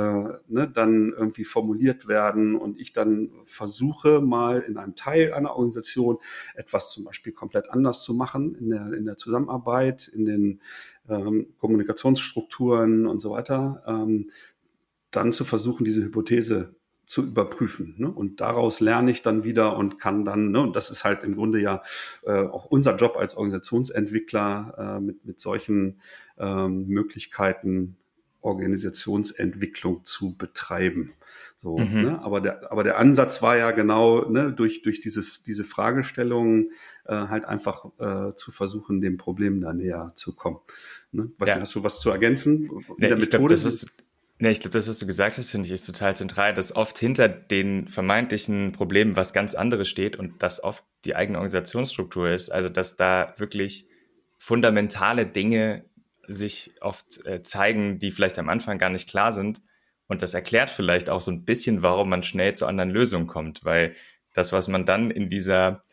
ne, 0.47 0.71
dann 0.73 1.13
irgendwie 1.15 1.43
formuliert 1.43 2.07
werden 2.07 2.55
und 2.55 2.79
ich 2.79 2.93
dann 2.93 3.29
versuche 3.43 4.21
mal 4.21 4.61
in 4.61 4.77
einem 4.77 4.95
Teil 4.95 5.33
einer 5.33 5.51
Organisation 5.51 6.17
etwas 6.55 6.91
zum 6.91 7.03
Beispiel 7.03 7.33
komplett 7.33 7.69
anders 7.69 8.03
zu 8.03 8.13
machen 8.13 8.55
in 8.55 8.69
der, 8.69 8.93
in 8.93 9.05
der 9.05 9.17
Zusammenarbeit, 9.17 10.07
in 10.07 10.25
den 10.25 10.61
ähm, 11.09 11.53
Kommunikationsstrukturen 11.57 13.05
und 13.05 13.19
so 13.19 13.31
weiter, 13.31 13.83
ähm, 13.85 14.31
dann 15.11 15.31
zu 15.31 15.43
versuchen, 15.45 15.83
diese 15.83 16.03
Hypothese 16.03 16.75
zu 17.05 17.23
überprüfen. 17.23 17.95
Ne? 17.97 18.09
Und 18.09 18.41
daraus 18.41 18.79
lerne 18.79 19.11
ich 19.11 19.21
dann 19.21 19.43
wieder 19.43 19.75
und 19.75 19.99
kann 19.99 20.25
dann, 20.25 20.51
ne, 20.51 20.61
und 20.61 20.75
das 20.75 20.89
ist 20.89 21.03
halt 21.03 21.23
im 21.23 21.35
Grunde 21.35 21.59
ja 21.59 21.81
äh, 22.23 22.31
auch 22.31 22.65
unser 22.65 22.95
Job 22.95 23.17
als 23.17 23.35
Organisationsentwickler, 23.35 24.97
äh, 24.97 24.99
mit, 25.01 25.25
mit 25.25 25.39
solchen 25.39 25.99
ähm, 26.37 26.87
Möglichkeiten 26.87 27.97
Organisationsentwicklung 28.41 30.03
zu 30.03 30.35
betreiben. 30.37 31.13
So, 31.59 31.77
mhm. 31.77 32.01
ne? 32.01 32.21
aber, 32.21 32.41
der, 32.41 32.71
aber 32.71 32.83
der 32.83 32.99
Ansatz 32.99 33.41
war 33.41 33.55
ja 33.57 33.71
genau 33.71 34.29
ne, 34.29 34.51
durch, 34.51 34.81
durch 34.81 34.99
dieses, 34.99 35.43
diese 35.43 35.63
Fragestellungen 35.63 36.71
äh, 37.05 37.13
halt 37.13 37.45
einfach 37.45 37.85
äh, 37.99 38.35
zu 38.35 38.51
versuchen, 38.51 38.99
dem 38.99 39.17
Problem 39.17 39.61
da 39.61 39.71
näher 39.71 40.11
zu 40.15 40.35
kommen. 40.35 40.59
Ne? 41.13 41.31
Weißt 41.37 41.49
ja. 41.49 41.55
du, 41.55 41.61
hast 41.61 41.75
du 41.75 41.83
was 41.83 42.01
zu 42.01 42.09
ergänzen? 42.09 42.69
Nee, 42.97 43.13
ich 43.13 43.29
glaube, 43.29 43.47
das, 43.47 43.63
was, 43.63 43.85
Nee, 44.43 44.51
ich 44.51 44.59
glaube, 44.59 44.73
das, 44.73 44.89
was 44.89 44.99
du 44.99 45.05
gesagt 45.05 45.37
hast, 45.37 45.51
finde 45.51 45.67
ich, 45.67 45.71
ist 45.71 45.85
total 45.85 46.17
zentral, 46.17 46.53
dass 46.53 46.75
oft 46.75 46.99
hinter 46.99 47.29
den 47.29 47.87
vermeintlichen 47.87 48.73
Problemen 48.73 49.15
was 49.15 49.31
ganz 49.31 49.55
anderes 49.55 49.87
steht 49.87 50.17
und 50.17 50.43
das 50.43 50.61
oft 50.61 50.83
die 51.05 51.15
eigene 51.15 51.37
Organisationsstruktur 51.37 52.27
ist. 52.27 52.49
Also, 52.49 52.67
dass 52.67 52.97
da 52.97 53.33
wirklich 53.37 53.87
fundamentale 54.37 55.25
Dinge 55.25 55.85
sich 56.27 56.71
oft 56.81 57.25
äh, 57.25 57.41
zeigen, 57.41 57.99
die 57.99 58.11
vielleicht 58.11 58.37
am 58.37 58.49
Anfang 58.49 58.77
gar 58.77 58.89
nicht 58.89 59.07
klar 59.07 59.31
sind. 59.31 59.61
Und 60.09 60.21
das 60.21 60.33
erklärt 60.33 60.69
vielleicht 60.69 61.09
auch 61.09 61.21
so 61.21 61.31
ein 61.31 61.45
bisschen, 61.45 61.81
warum 61.81 62.09
man 62.09 62.21
schnell 62.21 62.53
zu 62.53 62.65
anderen 62.65 62.89
Lösungen 62.89 63.27
kommt, 63.27 63.63
weil 63.63 63.95
das, 64.33 64.51
was 64.51 64.67
man 64.67 64.85
dann 64.85 65.09
in 65.09 65.29
dieser, 65.29 65.83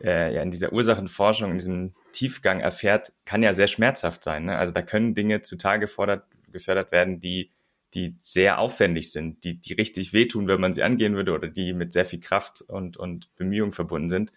äh, 0.00 0.32
ja, 0.32 0.42
in 0.42 0.52
dieser 0.52 0.72
Ursachenforschung, 0.72 1.50
in 1.50 1.58
diesem 1.58 1.92
Tiefgang 2.12 2.60
erfährt, 2.60 3.12
kann 3.24 3.42
ja 3.42 3.52
sehr 3.52 3.66
schmerzhaft 3.66 4.22
sein. 4.22 4.44
Ne? 4.44 4.56
Also 4.56 4.72
da 4.72 4.82
können 4.82 5.16
Dinge 5.16 5.40
zutage 5.40 5.80
gefordert, 5.80 6.22
gefördert 6.52 6.92
werden, 6.92 7.18
die 7.18 7.50
die 7.96 8.14
sehr 8.18 8.58
aufwendig 8.58 9.10
sind, 9.10 9.42
die, 9.42 9.58
die 9.58 9.72
richtig 9.72 10.12
wehtun, 10.12 10.46
wenn 10.48 10.60
man 10.60 10.74
sie 10.74 10.82
angehen 10.82 11.16
würde 11.16 11.32
oder 11.32 11.48
die 11.48 11.72
mit 11.72 11.92
sehr 11.92 12.04
viel 12.04 12.20
Kraft 12.20 12.60
und, 12.60 12.98
und 12.98 13.34
Bemühungen 13.36 13.72
verbunden 13.72 14.10
sind. 14.10 14.32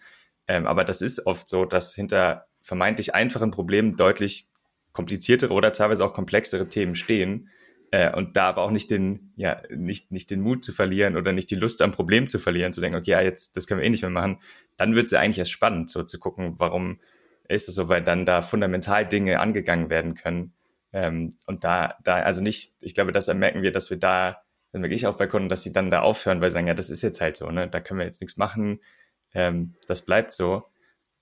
Ähm, 0.48 0.66
aber 0.66 0.82
das 0.82 1.02
ist 1.02 1.26
oft 1.26 1.46
so, 1.46 1.66
dass 1.66 1.94
hinter 1.94 2.46
vermeintlich 2.62 3.14
einfachen 3.14 3.50
Problemen 3.50 3.96
deutlich 3.96 4.48
kompliziertere 4.92 5.52
oder 5.52 5.72
teilweise 5.72 6.04
auch 6.04 6.14
komplexere 6.14 6.68
Themen 6.68 6.94
stehen. 6.94 7.50
Äh, 7.90 8.16
und 8.16 8.34
da 8.36 8.48
aber 8.48 8.62
auch 8.62 8.70
nicht 8.70 8.90
den, 8.90 9.34
ja, 9.36 9.60
nicht, 9.68 10.10
nicht 10.10 10.30
den 10.30 10.40
Mut 10.40 10.64
zu 10.64 10.72
verlieren 10.72 11.16
oder 11.16 11.32
nicht 11.32 11.50
die 11.50 11.56
Lust 11.56 11.82
am 11.82 11.92
Problem 11.92 12.26
zu 12.26 12.38
verlieren, 12.38 12.72
zu 12.72 12.80
denken, 12.80 12.96
okay, 12.96 13.10
ja, 13.10 13.20
jetzt, 13.20 13.58
das 13.58 13.66
können 13.66 13.80
wir 13.80 13.86
eh 13.86 13.90
nicht 13.90 14.02
mehr 14.02 14.10
machen. 14.10 14.38
Dann 14.78 14.94
wird 14.94 15.04
es 15.04 15.10
ja 15.10 15.20
eigentlich 15.20 15.38
erst 15.38 15.52
spannend, 15.52 15.90
so 15.90 16.02
zu 16.02 16.18
gucken, 16.18 16.54
warum 16.56 16.98
ist 17.46 17.68
es 17.68 17.74
so, 17.74 17.90
weil 17.90 18.02
dann 18.02 18.24
da 18.24 18.40
fundamental 18.40 19.06
Dinge 19.06 19.38
angegangen 19.38 19.90
werden 19.90 20.14
können, 20.14 20.54
ähm, 20.92 21.30
und 21.46 21.64
da, 21.64 21.96
da, 22.02 22.16
also 22.16 22.42
nicht, 22.42 22.72
ich 22.80 22.94
glaube, 22.94 23.12
das 23.12 23.32
merken 23.32 23.62
wir, 23.62 23.72
dass 23.72 23.90
wir 23.90 23.98
da, 23.98 24.42
dann 24.72 24.80
merke 24.80 24.94
ich 24.94 25.06
auch 25.06 25.16
bei 25.16 25.26
Kunden, 25.26 25.48
dass 25.48 25.62
sie 25.62 25.72
dann 25.72 25.90
da 25.90 26.00
aufhören, 26.00 26.40
weil 26.40 26.50
sie 26.50 26.54
sagen, 26.54 26.66
ja, 26.66 26.74
das 26.74 26.90
ist 26.90 27.02
jetzt 27.02 27.20
halt 27.20 27.36
so, 27.36 27.50
ne, 27.50 27.68
da 27.68 27.80
können 27.80 27.98
wir 27.98 28.06
jetzt 28.06 28.20
nichts 28.20 28.36
machen, 28.36 28.80
ähm, 29.34 29.74
das 29.86 30.02
bleibt 30.02 30.32
so. 30.32 30.64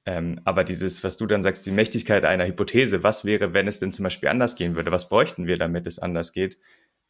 Ähm, 0.06 0.40
aber 0.44 0.64
dieses, 0.64 1.04
was 1.04 1.18
du 1.18 1.26
dann 1.26 1.42
sagst, 1.42 1.66
die 1.66 1.70
Mächtigkeit 1.70 2.24
einer 2.24 2.46
Hypothese, 2.46 3.02
was 3.02 3.26
wäre, 3.26 3.52
wenn 3.52 3.68
es 3.68 3.78
denn 3.78 3.92
zum 3.92 4.04
Beispiel 4.04 4.30
anders 4.30 4.56
gehen 4.56 4.74
würde? 4.74 4.90
Was 4.90 5.10
bräuchten 5.10 5.46
wir, 5.46 5.58
damit 5.58 5.86
es 5.86 5.98
anders 5.98 6.32
geht? 6.32 6.58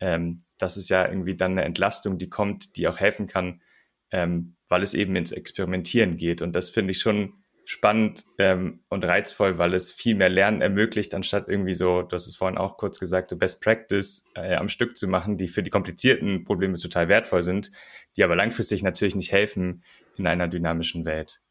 Ähm, 0.00 0.40
das 0.58 0.76
ist 0.76 0.88
ja 0.88 1.06
irgendwie 1.06 1.36
dann 1.36 1.52
eine 1.52 1.64
Entlastung, 1.64 2.18
die 2.18 2.28
kommt, 2.28 2.76
die 2.76 2.88
auch 2.88 2.98
helfen 2.98 3.28
kann, 3.28 3.62
ähm, 4.10 4.56
weil 4.68 4.82
es 4.82 4.94
eben 4.94 5.14
ins 5.14 5.30
Experimentieren 5.30 6.16
geht. 6.16 6.42
Und 6.42 6.56
das 6.56 6.70
finde 6.70 6.90
ich 6.90 6.98
schon 6.98 7.34
spannend 7.68 8.24
ähm, 8.38 8.80
und 8.88 9.04
reizvoll, 9.04 9.58
weil 9.58 9.74
es 9.74 9.92
viel 9.92 10.14
mehr 10.14 10.30
Lernen 10.30 10.62
ermöglicht, 10.62 11.12
anstatt 11.12 11.50
irgendwie 11.50 11.74
so, 11.74 12.00
du 12.00 12.14
hast 12.14 12.26
es 12.26 12.34
vorhin 12.34 12.56
auch 12.56 12.78
kurz 12.78 12.98
gesagt, 12.98 13.28
so 13.28 13.36
Best 13.36 13.62
Practice 13.62 14.24
äh, 14.34 14.54
am 14.54 14.68
Stück 14.68 14.96
zu 14.96 15.06
machen, 15.06 15.36
die 15.36 15.48
für 15.48 15.62
die 15.62 15.68
komplizierten 15.68 16.44
Probleme 16.44 16.78
total 16.78 17.08
wertvoll 17.08 17.42
sind, 17.42 17.70
die 18.16 18.24
aber 18.24 18.36
langfristig 18.36 18.82
natürlich 18.82 19.16
nicht 19.16 19.32
helfen 19.32 19.82
in 20.16 20.26
einer 20.26 20.48
dynamischen 20.48 21.04
Welt. 21.04 21.42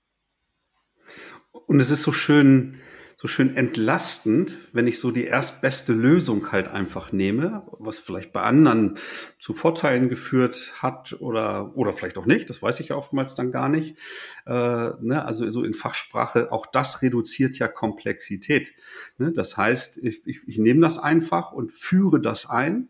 Und 1.67 1.79
es 1.79 1.91
ist 1.91 2.01
so 2.01 2.11
schön, 2.11 2.79
so 3.19 3.27
schön 3.27 3.55
entlastend, 3.55 4.59
wenn 4.73 4.85
ich 4.85 4.99
so 4.99 5.09
die 5.09 5.25
erstbeste 5.25 5.91
Lösung 5.91 6.51
halt 6.51 6.67
einfach 6.67 7.11
nehme, 7.11 7.63
was 7.79 7.97
vielleicht 7.97 8.31
bei 8.31 8.43
anderen 8.43 8.99
zu 9.39 9.53
Vorteilen 9.53 10.07
geführt 10.07 10.71
hat 10.83 11.19
oder, 11.19 11.75
oder 11.75 11.93
vielleicht 11.93 12.19
auch 12.19 12.27
nicht, 12.27 12.47
das 12.47 12.61
weiß 12.61 12.79
ich 12.79 12.89
ja 12.89 12.95
oftmals 12.95 13.33
dann 13.33 13.51
gar 13.51 13.69
nicht. 13.69 13.97
Äh, 14.45 14.51
ne? 14.51 15.25
Also 15.25 15.49
so 15.49 15.63
in 15.63 15.73
Fachsprache, 15.73 16.51
auch 16.51 16.67
das 16.67 17.01
reduziert 17.01 17.57
ja 17.57 17.67
Komplexität. 17.67 18.73
Ne? 19.17 19.31
Das 19.31 19.57
heißt, 19.57 19.97
ich, 19.97 20.27
ich, 20.27 20.47
ich 20.47 20.59
nehme 20.59 20.81
das 20.81 20.99
einfach 20.99 21.51
und 21.51 21.73
führe 21.73 22.21
das 22.21 22.47
ein. 22.47 22.87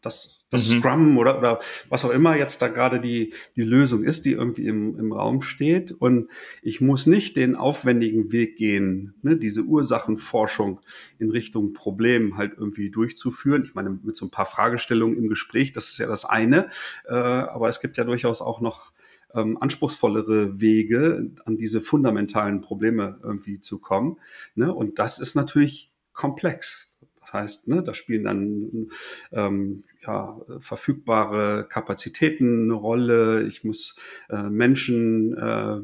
Das 0.00 0.39
das 0.50 0.68
mhm. 0.68 0.78
Scrum 0.80 1.18
oder, 1.18 1.38
oder 1.38 1.60
was 1.88 2.04
auch 2.04 2.10
immer 2.10 2.36
jetzt 2.36 2.60
da 2.60 2.68
gerade 2.68 3.00
die, 3.00 3.32
die 3.56 3.62
Lösung 3.62 4.04
ist, 4.04 4.26
die 4.26 4.32
irgendwie 4.32 4.66
im, 4.66 4.98
im 4.98 5.12
Raum 5.12 5.42
steht. 5.42 5.92
Und 5.92 6.28
ich 6.62 6.80
muss 6.80 7.06
nicht 7.06 7.36
den 7.36 7.56
aufwendigen 7.56 8.32
Weg 8.32 8.56
gehen, 8.56 9.14
ne, 9.22 9.36
diese 9.36 9.62
Ursachenforschung 9.62 10.80
in 11.18 11.30
Richtung 11.30 11.72
Problem 11.72 12.36
halt 12.36 12.54
irgendwie 12.58 12.90
durchzuführen. 12.90 13.62
Ich 13.64 13.74
meine, 13.74 13.98
mit 14.02 14.16
so 14.16 14.26
ein 14.26 14.30
paar 14.30 14.46
Fragestellungen 14.46 15.16
im 15.16 15.28
Gespräch, 15.28 15.72
das 15.72 15.90
ist 15.90 15.98
ja 15.98 16.06
das 16.06 16.24
eine. 16.24 16.68
Äh, 17.06 17.14
aber 17.14 17.68
es 17.68 17.80
gibt 17.80 17.96
ja 17.96 18.04
durchaus 18.04 18.42
auch 18.42 18.60
noch 18.60 18.92
ähm, 19.34 19.56
anspruchsvollere 19.60 20.60
Wege, 20.60 21.30
an 21.44 21.56
diese 21.56 21.80
fundamentalen 21.80 22.60
Probleme 22.60 23.20
irgendwie 23.22 23.60
zu 23.60 23.78
kommen. 23.78 24.16
Ne? 24.54 24.74
Und 24.74 24.98
das 24.98 25.18
ist 25.20 25.36
natürlich 25.36 25.92
komplex. 26.12 26.89
Markt. 27.30 27.32
Heißt, 27.32 27.68
ne, 27.68 27.82
da 27.82 27.94
spielen 27.94 28.24
dann 28.24 28.90
ähm, 29.32 29.84
ja, 30.02 30.40
verfügbare 30.60 31.66
Kapazitäten 31.68 32.64
eine 32.64 32.74
Rolle. 32.74 33.46
Ich 33.46 33.64
muss 33.64 33.96
äh, 34.30 34.44
Menschen 34.44 35.36
äh, 35.36 35.80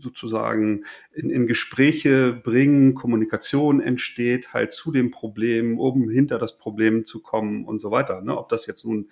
sozusagen 0.00 0.84
in, 1.12 1.30
in 1.30 1.46
Gespräche 1.46 2.32
bringen, 2.32 2.94
Kommunikation 2.94 3.80
entsteht 3.80 4.52
halt 4.52 4.72
zu 4.72 4.90
dem 4.90 5.10
Problem, 5.10 5.78
um 5.78 6.10
hinter 6.10 6.38
das 6.38 6.58
Problem 6.58 7.04
zu 7.04 7.22
kommen 7.22 7.64
und 7.64 7.80
so 7.80 7.90
weiter. 7.90 8.22
Ne? 8.22 8.36
Ob 8.36 8.48
das 8.48 8.66
jetzt 8.66 8.84
nun 8.84 9.08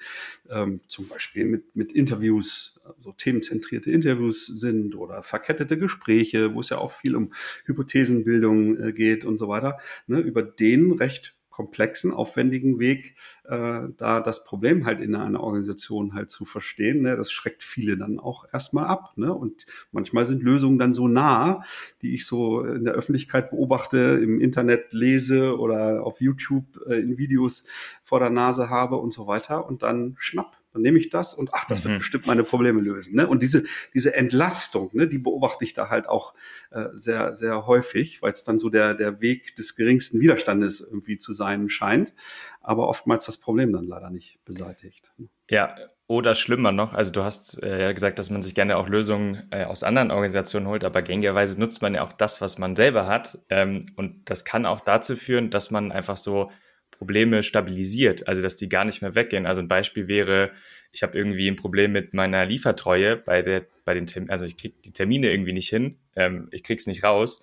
ähm, 0.50 0.80
zum 0.88 1.08
Beispiel 1.08 1.44
mit, 1.44 1.76
mit 1.76 1.92
Interviews, 1.92 2.80
so 2.98 3.12
themenzentrierte 3.12 3.90
Interviews 3.90 4.46
sind 4.46 4.96
oder 4.96 5.22
verkettete 5.22 5.78
Gespräche, 5.78 6.54
wo 6.54 6.60
es 6.60 6.70
ja 6.70 6.78
auch 6.78 6.90
viel 6.90 7.14
um 7.14 7.32
Hypothesenbildung 7.66 8.76
äh, 8.78 8.92
geht 8.92 9.24
und 9.24 9.36
so 9.36 9.48
weiter, 9.48 9.78
ne? 10.08 10.18
über 10.18 10.42
den 10.42 10.92
recht 10.92 11.37
komplexen, 11.58 12.12
aufwendigen 12.12 12.78
Weg, 12.78 13.16
äh, 13.42 13.88
da 13.96 14.20
das 14.20 14.44
Problem 14.44 14.86
halt 14.86 15.00
in 15.00 15.16
einer 15.16 15.40
Organisation 15.40 16.14
halt 16.14 16.30
zu 16.30 16.44
verstehen. 16.44 17.02
Ne? 17.02 17.16
Das 17.16 17.32
schreckt 17.32 17.64
viele 17.64 17.96
dann 17.96 18.20
auch 18.20 18.44
erstmal 18.52 18.86
ab. 18.86 19.14
Ne? 19.16 19.34
Und 19.34 19.66
manchmal 19.90 20.24
sind 20.24 20.40
Lösungen 20.40 20.78
dann 20.78 20.92
so 20.92 21.08
nah, 21.08 21.64
die 22.00 22.14
ich 22.14 22.26
so 22.26 22.62
in 22.62 22.84
der 22.84 22.94
Öffentlichkeit 22.94 23.50
beobachte, 23.50 24.20
im 24.22 24.40
Internet 24.40 24.92
lese 24.92 25.58
oder 25.58 26.06
auf 26.06 26.20
YouTube 26.20 26.80
äh, 26.86 27.00
in 27.00 27.18
Videos 27.18 27.64
vor 28.04 28.20
der 28.20 28.30
Nase 28.30 28.70
habe 28.70 28.94
und 28.94 29.12
so 29.12 29.26
weiter. 29.26 29.66
Und 29.66 29.82
dann 29.82 30.14
schnapp 30.16 30.58
dann 30.78 30.82
nehme 30.82 30.98
ich 30.98 31.10
das 31.10 31.34
und 31.34 31.50
ach, 31.52 31.64
das 31.66 31.84
wird 31.84 31.94
mhm. 31.94 31.98
bestimmt 31.98 32.26
meine 32.26 32.44
Probleme 32.44 32.80
lösen. 32.80 33.16
Ne? 33.16 33.26
Und 33.26 33.42
diese, 33.42 33.64
diese 33.94 34.14
Entlastung, 34.14 34.90
ne, 34.92 35.08
die 35.08 35.18
beobachte 35.18 35.64
ich 35.64 35.74
da 35.74 35.88
halt 35.88 36.08
auch 36.08 36.34
äh, 36.70 36.86
sehr, 36.92 37.34
sehr 37.36 37.66
häufig, 37.66 38.22
weil 38.22 38.32
es 38.32 38.44
dann 38.44 38.58
so 38.58 38.70
der, 38.70 38.94
der 38.94 39.20
Weg 39.20 39.56
des 39.56 39.74
geringsten 39.74 40.20
Widerstandes 40.20 40.80
irgendwie 40.80 41.18
zu 41.18 41.32
sein 41.32 41.68
scheint, 41.68 42.14
aber 42.60 42.88
oftmals 42.88 43.26
das 43.26 43.38
Problem 43.38 43.72
dann 43.72 43.86
leider 43.86 44.10
nicht 44.10 44.38
beseitigt. 44.44 45.12
Ja, 45.50 45.74
oder 46.06 46.34
schlimmer 46.34 46.72
noch, 46.72 46.94
also 46.94 47.12
du 47.12 47.24
hast 47.24 47.62
äh, 47.62 47.82
ja 47.82 47.92
gesagt, 47.92 48.18
dass 48.18 48.30
man 48.30 48.42
sich 48.42 48.54
gerne 48.54 48.76
auch 48.76 48.88
Lösungen 48.88 49.48
äh, 49.50 49.64
aus 49.64 49.82
anderen 49.82 50.10
Organisationen 50.10 50.68
holt, 50.68 50.84
aber 50.84 51.02
gängigerweise 51.02 51.58
nutzt 51.58 51.82
man 51.82 51.94
ja 51.94 52.02
auch 52.02 52.12
das, 52.12 52.40
was 52.40 52.58
man 52.58 52.76
selber 52.76 53.06
hat. 53.06 53.38
Ähm, 53.50 53.84
und 53.96 54.30
das 54.30 54.44
kann 54.44 54.64
auch 54.64 54.80
dazu 54.80 55.16
führen, 55.16 55.50
dass 55.50 55.70
man 55.70 55.92
einfach 55.92 56.16
so 56.16 56.50
Probleme 56.98 57.44
stabilisiert, 57.44 58.26
also 58.26 58.42
dass 58.42 58.56
die 58.56 58.68
gar 58.68 58.84
nicht 58.84 59.02
mehr 59.02 59.14
weggehen. 59.14 59.46
Also 59.46 59.60
ein 59.60 59.68
Beispiel 59.68 60.08
wäre, 60.08 60.50
ich 60.92 61.04
habe 61.04 61.16
irgendwie 61.16 61.48
ein 61.48 61.54
Problem 61.54 61.92
mit 61.92 62.12
meiner 62.12 62.44
Liefertreue 62.44 63.16
bei 63.16 63.40
der, 63.40 63.66
bei 63.84 63.94
den 63.94 64.06
Terminen, 64.06 64.30
also 64.30 64.44
ich 64.44 64.56
kriege 64.56 64.74
die 64.84 64.92
Termine 64.92 65.30
irgendwie 65.30 65.52
nicht 65.52 65.68
hin, 65.68 65.96
ähm, 66.16 66.48
ich 66.50 66.64
krieg's 66.64 66.88
nicht 66.88 67.04
raus. 67.04 67.40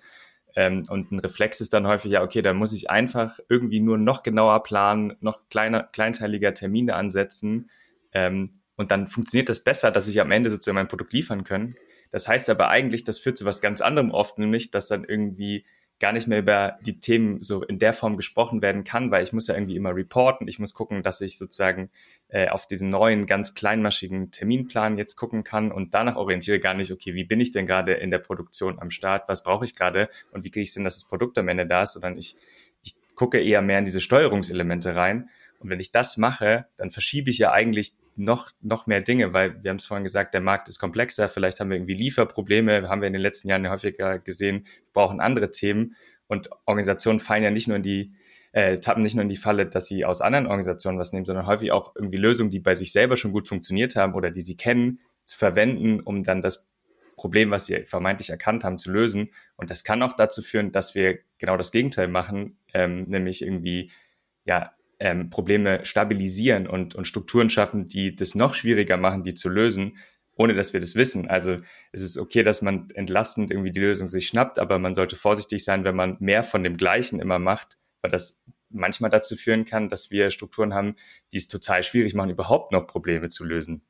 Ähm, 0.54 0.84
und 0.90 1.10
ein 1.10 1.18
Reflex 1.18 1.62
ist 1.62 1.72
dann 1.72 1.86
häufig, 1.86 2.12
ja, 2.12 2.22
okay, 2.22 2.42
dann 2.42 2.56
muss 2.56 2.74
ich 2.74 2.90
einfach 2.90 3.38
irgendwie 3.48 3.80
nur 3.80 3.96
noch 3.96 4.22
genauer 4.22 4.62
planen, 4.62 5.16
noch 5.20 5.48
kleiner, 5.48 5.84
kleinteiliger 5.84 6.52
Termine 6.52 6.94
ansetzen. 6.94 7.70
Ähm, 8.12 8.50
und 8.76 8.90
dann 8.90 9.06
funktioniert 9.06 9.48
das 9.48 9.64
besser, 9.64 9.90
dass 9.90 10.06
ich 10.06 10.20
am 10.20 10.30
Ende 10.30 10.50
sozusagen 10.50 10.76
mein 10.76 10.88
Produkt 10.88 11.14
liefern 11.14 11.44
kann. 11.44 11.76
Das 12.10 12.28
heißt 12.28 12.50
aber 12.50 12.68
eigentlich, 12.68 13.04
das 13.04 13.18
führt 13.18 13.38
zu 13.38 13.46
was 13.46 13.62
ganz 13.62 13.80
anderem 13.80 14.10
oft, 14.10 14.38
nämlich, 14.38 14.70
dass 14.70 14.86
dann 14.86 15.04
irgendwie 15.04 15.64
gar 15.98 16.12
nicht 16.12 16.26
mehr 16.26 16.38
über 16.38 16.78
die 16.84 17.00
Themen 17.00 17.40
so 17.40 17.62
in 17.62 17.78
der 17.78 17.94
Form 17.94 18.16
gesprochen 18.16 18.60
werden 18.60 18.84
kann, 18.84 19.10
weil 19.10 19.22
ich 19.22 19.32
muss 19.32 19.46
ja 19.46 19.54
irgendwie 19.54 19.76
immer 19.76 19.94
reporten. 19.94 20.46
Ich 20.46 20.58
muss 20.58 20.74
gucken, 20.74 21.02
dass 21.02 21.20
ich 21.20 21.38
sozusagen 21.38 21.90
äh, 22.28 22.48
auf 22.48 22.66
diesen 22.66 22.90
neuen, 22.90 23.24
ganz 23.26 23.54
kleinmaschigen 23.54 24.30
Terminplan 24.30 24.98
jetzt 24.98 25.16
gucken 25.16 25.42
kann 25.42 25.72
und 25.72 25.94
danach 25.94 26.16
orientiere 26.16 26.60
gar 26.60 26.74
nicht, 26.74 26.92
okay, 26.92 27.14
wie 27.14 27.24
bin 27.24 27.40
ich 27.40 27.50
denn 27.50 27.64
gerade 27.64 27.94
in 27.94 28.10
der 28.10 28.18
Produktion 28.18 28.78
am 28.78 28.90
Start? 28.90 29.28
Was 29.28 29.42
brauche 29.42 29.64
ich 29.64 29.74
gerade? 29.74 30.10
Und 30.32 30.44
wie 30.44 30.50
kriege 30.50 30.64
ich 30.64 30.70
es 30.70 30.74
dass 30.74 31.00
das 31.00 31.08
Produkt 31.08 31.38
am 31.38 31.48
Ende 31.48 31.66
da 31.66 31.82
ist? 31.82 31.94
Sondern 31.94 32.18
ich, 32.18 32.36
ich 32.82 32.94
gucke 33.14 33.40
eher 33.40 33.62
mehr 33.62 33.78
in 33.78 33.86
diese 33.86 34.02
Steuerungselemente 34.02 34.94
rein. 34.94 35.30
Und 35.60 35.70
wenn 35.70 35.80
ich 35.80 35.92
das 35.92 36.18
mache, 36.18 36.66
dann 36.76 36.90
verschiebe 36.90 37.30
ich 37.30 37.38
ja 37.38 37.52
eigentlich 37.52 37.94
noch, 38.16 38.50
noch 38.60 38.86
mehr 38.86 39.00
Dinge, 39.00 39.32
weil 39.32 39.62
wir 39.62 39.70
haben 39.70 39.76
es 39.76 39.86
vorhin 39.86 40.04
gesagt, 40.04 40.34
der 40.34 40.40
Markt 40.40 40.68
ist 40.68 40.78
komplexer, 40.78 41.28
vielleicht 41.28 41.60
haben 41.60 41.70
wir 41.70 41.76
irgendwie 41.76 41.94
Lieferprobleme, 41.94 42.88
haben 42.88 43.00
wir 43.00 43.06
in 43.06 43.12
den 43.12 43.22
letzten 43.22 43.48
Jahren 43.48 43.68
häufiger 43.68 44.18
gesehen, 44.18 44.64
wir 44.64 44.92
brauchen 44.92 45.20
andere 45.20 45.50
Themen 45.50 45.96
und 46.26 46.50
Organisationen 46.64 47.20
fallen 47.20 47.42
ja 47.42 47.50
nicht 47.50 47.68
nur 47.68 47.76
in 47.76 47.82
die, 47.82 48.12
äh, 48.52 48.78
tappen 48.78 49.02
nicht 49.02 49.14
nur 49.14 49.22
in 49.22 49.28
die 49.28 49.36
Falle, 49.36 49.66
dass 49.66 49.86
sie 49.86 50.04
aus 50.04 50.20
anderen 50.20 50.46
Organisationen 50.46 50.98
was 50.98 51.12
nehmen, 51.12 51.26
sondern 51.26 51.46
häufig 51.46 51.72
auch 51.72 51.94
irgendwie 51.94 52.18
Lösungen, 52.18 52.50
die 52.50 52.60
bei 52.60 52.74
sich 52.74 52.92
selber 52.92 53.16
schon 53.16 53.32
gut 53.32 53.48
funktioniert 53.48 53.96
haben 53.96 54.14
oder 54.14 54.30
die 54.30 54.40
sie 54.40 54.56
kennen, 54.56 55.00
zu 55.24 55.36
verwenden, 55.36 56.00
um 56.00 56.22
dann 56.22 56.40
das 56.40 56.68
Problem, 57.16 57.50
was 57.50 57.66
sie 57.66 57.84
vermeintlich 57.84 58.30
erkannt 58.30 58.62
haben, 58.62 58.78
zu 58.78 58.92
lösen. 58.92 59.30
Und 59.56 59.70
das 59.70 59.84
kann 59.84 60.02
auch 60.02 60.12
dazu 60.12 60.42
führen, 60.42 60.70
dass 60.70 60.94
wir 60.94 61.18
genau 61.38 61.56
das 61.56 61.72
Gegenteil 61.72 62.08
machen, 62.08 62.58
ähm, 62.74 63.04
nämlich 63.04 63.42
irgendwie 63.42 63.90
ja 64.44 64.75
ähm, 64.98 65.30
Probleme 65.30 65.84
stabilisieren 65.84 66.66
und, 66.66 66.94
und 66.94 67.06
Strukturen 67.06 67.50
schaffen, 67.50 67.86
die 67.86 68.14
das 68.14 68.34
noch 68.34 68.54
schwieriger 68.54 68.96
machen, 68.96 69.24
die 69.24 69.34
zu 69.34 69.48
lösen, 69.48 69.98
ohne 70.34 70.54
dass 70.54 70.72
wir 70.72 70.80
das 70.80 70.94
wissen. 70.94 71.28
Also 71.28 71.58
es 71.92 72.02
ist 72.02 72.18
okay, 72.18 72.42
dass 72.42 72.62
man 72.62 72.88
entlastend 72.94 73.50
irgendwie 73.50 73.72
die 73.72 73.80
Lösung 73.80 74.08
sich 74.08 74.26
schnappt, 74.26 74.58
aber 74.58 74.78
man 74.78 74.94
sollte 74.94 75.16
vorsichtig 75.16 75.64
sein, 75.64 75.84
wenn 75.84 75.96
man 75.96 76.16
mehr 76.20 76.42
von 76.42 76.62
dem 76.62 76.76
Gleichen 76.76 77.20
immer 77.20 77.38
macht, 77.38 77.78
weil 78.02 78.10
das 78.10 78.42
manchmal 78.68 79.10
dazu 79.10 79.36
führen 79.36 79.64
kann, 79.64 79.88
dass 79.88 80.10
wir 80.10 80.30
Strukturen 80.30 80.74
haben, 80.74 80.96
die 81.32 81.38
es 81.38 81.48
total 81.48 81.82
schwierig 81.82 82.14
machen, 82.14 82.30
überhaupt 82.30 82.72
noch 82.72 82.86
Probleme 82.86 83.28
zu 83.28 83.44
lösen 83.44 83.82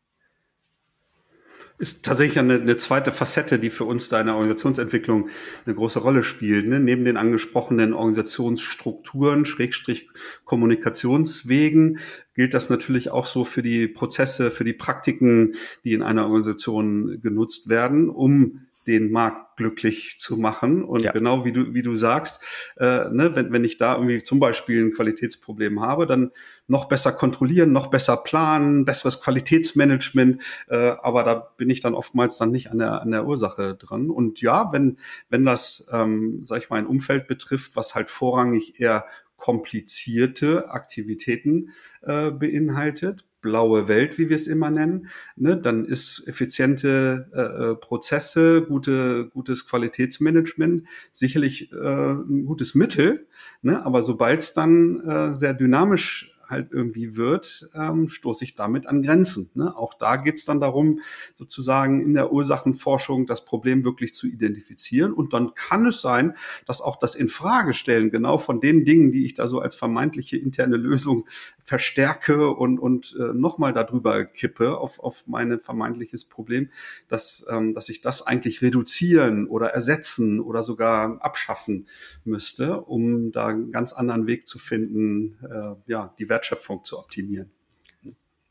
ist 1.79 2.05
tatsächlich 2.05 2.39
eine, 2.39 2.55
eine 2.55 2.77
zweite 2.77 3.13
Facette, 3.13 3.59
die 3.59 3.71
für 3.71 3.85
uns 3.85 4.09
da 4.09 4.21
in 4.21 4.27
der 4.27 4.35
Organisationsentwicklung 4.35 5.29
eine 5.67 5.75
große 5.75 5.99
Rolle 5.99 6.25
spielt. 6.25 6.67
Ne? 6.69 6.81
Neben 6.81 7.05
den 7.05 7.17
angesprochenen 7.17 7.93
Organisationsstrukturen, 7.93 9.45
Schrägstrich 9.45 10.09
Kommunikationswegen, 10.45 11.99
gilt 12.35 12.55
das 12.55 12.71
natürlich 12.71 13.11
auch 13.11 13.27
so 13.27 13.45
für 13.45 13.63
die 13.63 13.89
Prozesse, 13.89 14.51
für 14.51 14.65
die 14.65 14.73
Praktiken, 14.73 15.55
die 15.85 15.93
in 15.93 16.03
einer 16.03 16.25
Organisation 16.25 17.21
genutzt 17.21 17.69
werden, 17.69 18.09
um 18.09 18.67
den 18.87 19.11
Markt 19.11 19.57
glücklich 19.57 20.19
zu 20.19 20.37
machen. 20.37 20.85
Und 20.85 21.03
ja. 21.03 21.13
genau 21.13 21.45
wie 21.45 21.53
du, 21.53 21.75
wie 21.75 21.83
du 21.83 21.97
sagst, 21.97 22.43
äh, 22.77 23.09
ne, 23.11 23.35
wenn, 23.35 23.53
wenn 23.53 23.65
ich 23.65 23.79
da 23.79 23.95
irgendwie 23.95 24.23
zum 24.23 24.39
Beispiel 24.39 24.85
ein 24.85 24.93
Qualitätsproblem 24.93 25.81
habe, 25.81 26.07
dann 26.07 26.31
noch 26.69 26.87
besser 26.87 27.13
kontrollieren, 27.13 27.73
noch 27.73 27.89
besser 27.89 28.17
planen, 28.19 28.85
besseres 28.85 29.21
Qualitätsmanagement. 29.23 30.43
Äh, 30.69 30.95
aber 31.01 31.25
da 31.25 31.35
bin 31.57 31.71
ich 31.71 31.81
dann 31.81 31.95
oftmals 31.95 32.39
dann 32.39 32.51
nicht 32.51 32.71
an 32.71 32.79
der, 32.79 33.01
an 33.03 33.11
der 33.11 33.27
Ursache 33.27 33.75
dran. 33.75 34.11
Und 34.11 34.41
ja, 34.41 34.73
wenn, 34.73 34.99
wenn 35.29 35.45
das, 35.45 35.89
ähm, 35.93 36.43
sag 36.45 36.63
ich 36.63 36.71
mal, 36.71 36.77
ein 36.77 36.87
Umfeld 36.87 37.27
betrifft, 37.27 37.77
was 37.77 37.95
halt 37.95 38.11
vorrangig 38.11 38.81
eher 38.81 39.07
komplizierte 39.37 40.71
Aktivitäten 40.71 41.71
äh, 42.03 42.31
beinhaltet, 42.31 43.25
blaue 43.47 43.87
Welt, 43.87 44.19
wie 44.19 44.29
wir 44.29 44.35
es 44.35 44.49
immer 44.49 44.71
nennen, 44.71 45.07
ne, 45.37 45.57
dann 45.57 45.85
ist 45.85 46.27
effiziente 46.27 47.31
äh, 47.33 47.41
äh, 47.71 47.75
Prozesse, 47.77 48.63
gute, 48.63 49.29
gutes 49.29 49.69
Qualitätsmanagement 49.69 50.89
sicherlich 51.13 51.71
äh, 51.71 51.77
ein 51.77 52.45
gutes 52.45 52.75
Mittel. 52.75 53.29
Ne, 53.63 53.87
aber 53.87 54.03
sobald 54.03 54.43
es 54.43 54.53
dann 54.53 55.01
äh, 55.09 55.33
sehr 55.33 55.55
dynamisch 55.55 56.36
halt 56.49 56.73
irgendwie 56.73 57.17
wird, 57.17 57.69
ähm, 57.75 58.09
stoße 58.09 58.45
ich 58.45 58.55
damit 58.55 58.87
an 58.87 59.03
Grenzen. 59.03 59.51
Ne? 59.55 59.77
Auch 59.77 59.95
da 59.95 60.17
geht 60.17 60.37
es 60.37 60.45
dann 60.45 60.61
darum, 60.61 61.01
sozusagen 61.35 62.01
in 62.01 62.15
der 62.15 62.33
Ursachenforschung 62.33 63.27
das 63.27 63.45
Problem 63.45 63.85
wirklich 63.85 64.15
zu 64.15 64.27
identifizieren. 64.27 65.13
Und 65.13 65.33
dann 65.33 65.55
kann 65.55 65.87
es 65.87 66.01
sein, 66.01 66.37
dass 66.67 66.81
auch 66.81 66.97
das 66.97 67.15
Infragestellen 67.15 68.11
genau 68.11 68.39
von 68.39 68.61
den 68.61 68.85
Dingen, 68.85 69.13
die 69.13 69.27
ich 69.27 69.35
da 69.35 69.47
so 69.49 69.61
als 69.61 69.75
vermeintliche 69.75 70.37
interne 70.37 70.77
Lösung 70.77 71.27
verstärke 71.59 72.51
und, 72.51 72.79
und 72.79 73.17
äh, 73.19 73.33
nochmal 73.35 73.73
darüber 73.73 74.25
kippe 74.25 74.79
auf, 74.79 75.01
auf 75.01 75.25
mein 75.27 75.61
vermeintliches 75.61 76.25
Problem, 76.25 76.71
dass, 77.09 77.47
ähm, 77.51 77.75
dass 77.75 77.89
ich 77.89 78.01
das 78.01 78.27
eigentlich 78.27 78.63
reduzieren 78.63 79.47
oder 79.47 79.71
ersetzen 79.71 80.41
oder 80.41 80.63
sogar 80.63 81.19
abschaffen 81.21 81.87
müsste, 82.25 82.81
um 82.83 83.33
da 83.33 83.49
einen 83.49 83.73
ganz 83.73 83.93
anderen 83.93 84.27
Weg 84.27 84.47
zu 84.47 84.59
finden, 84.59 85.39
äh, 85.43 85.91
ja, 85.91 86.15
die 86.19 86.29
Wertschöpfung 86.37 86.85
zu 86.85 86.99
optimieren. 86.99 87.51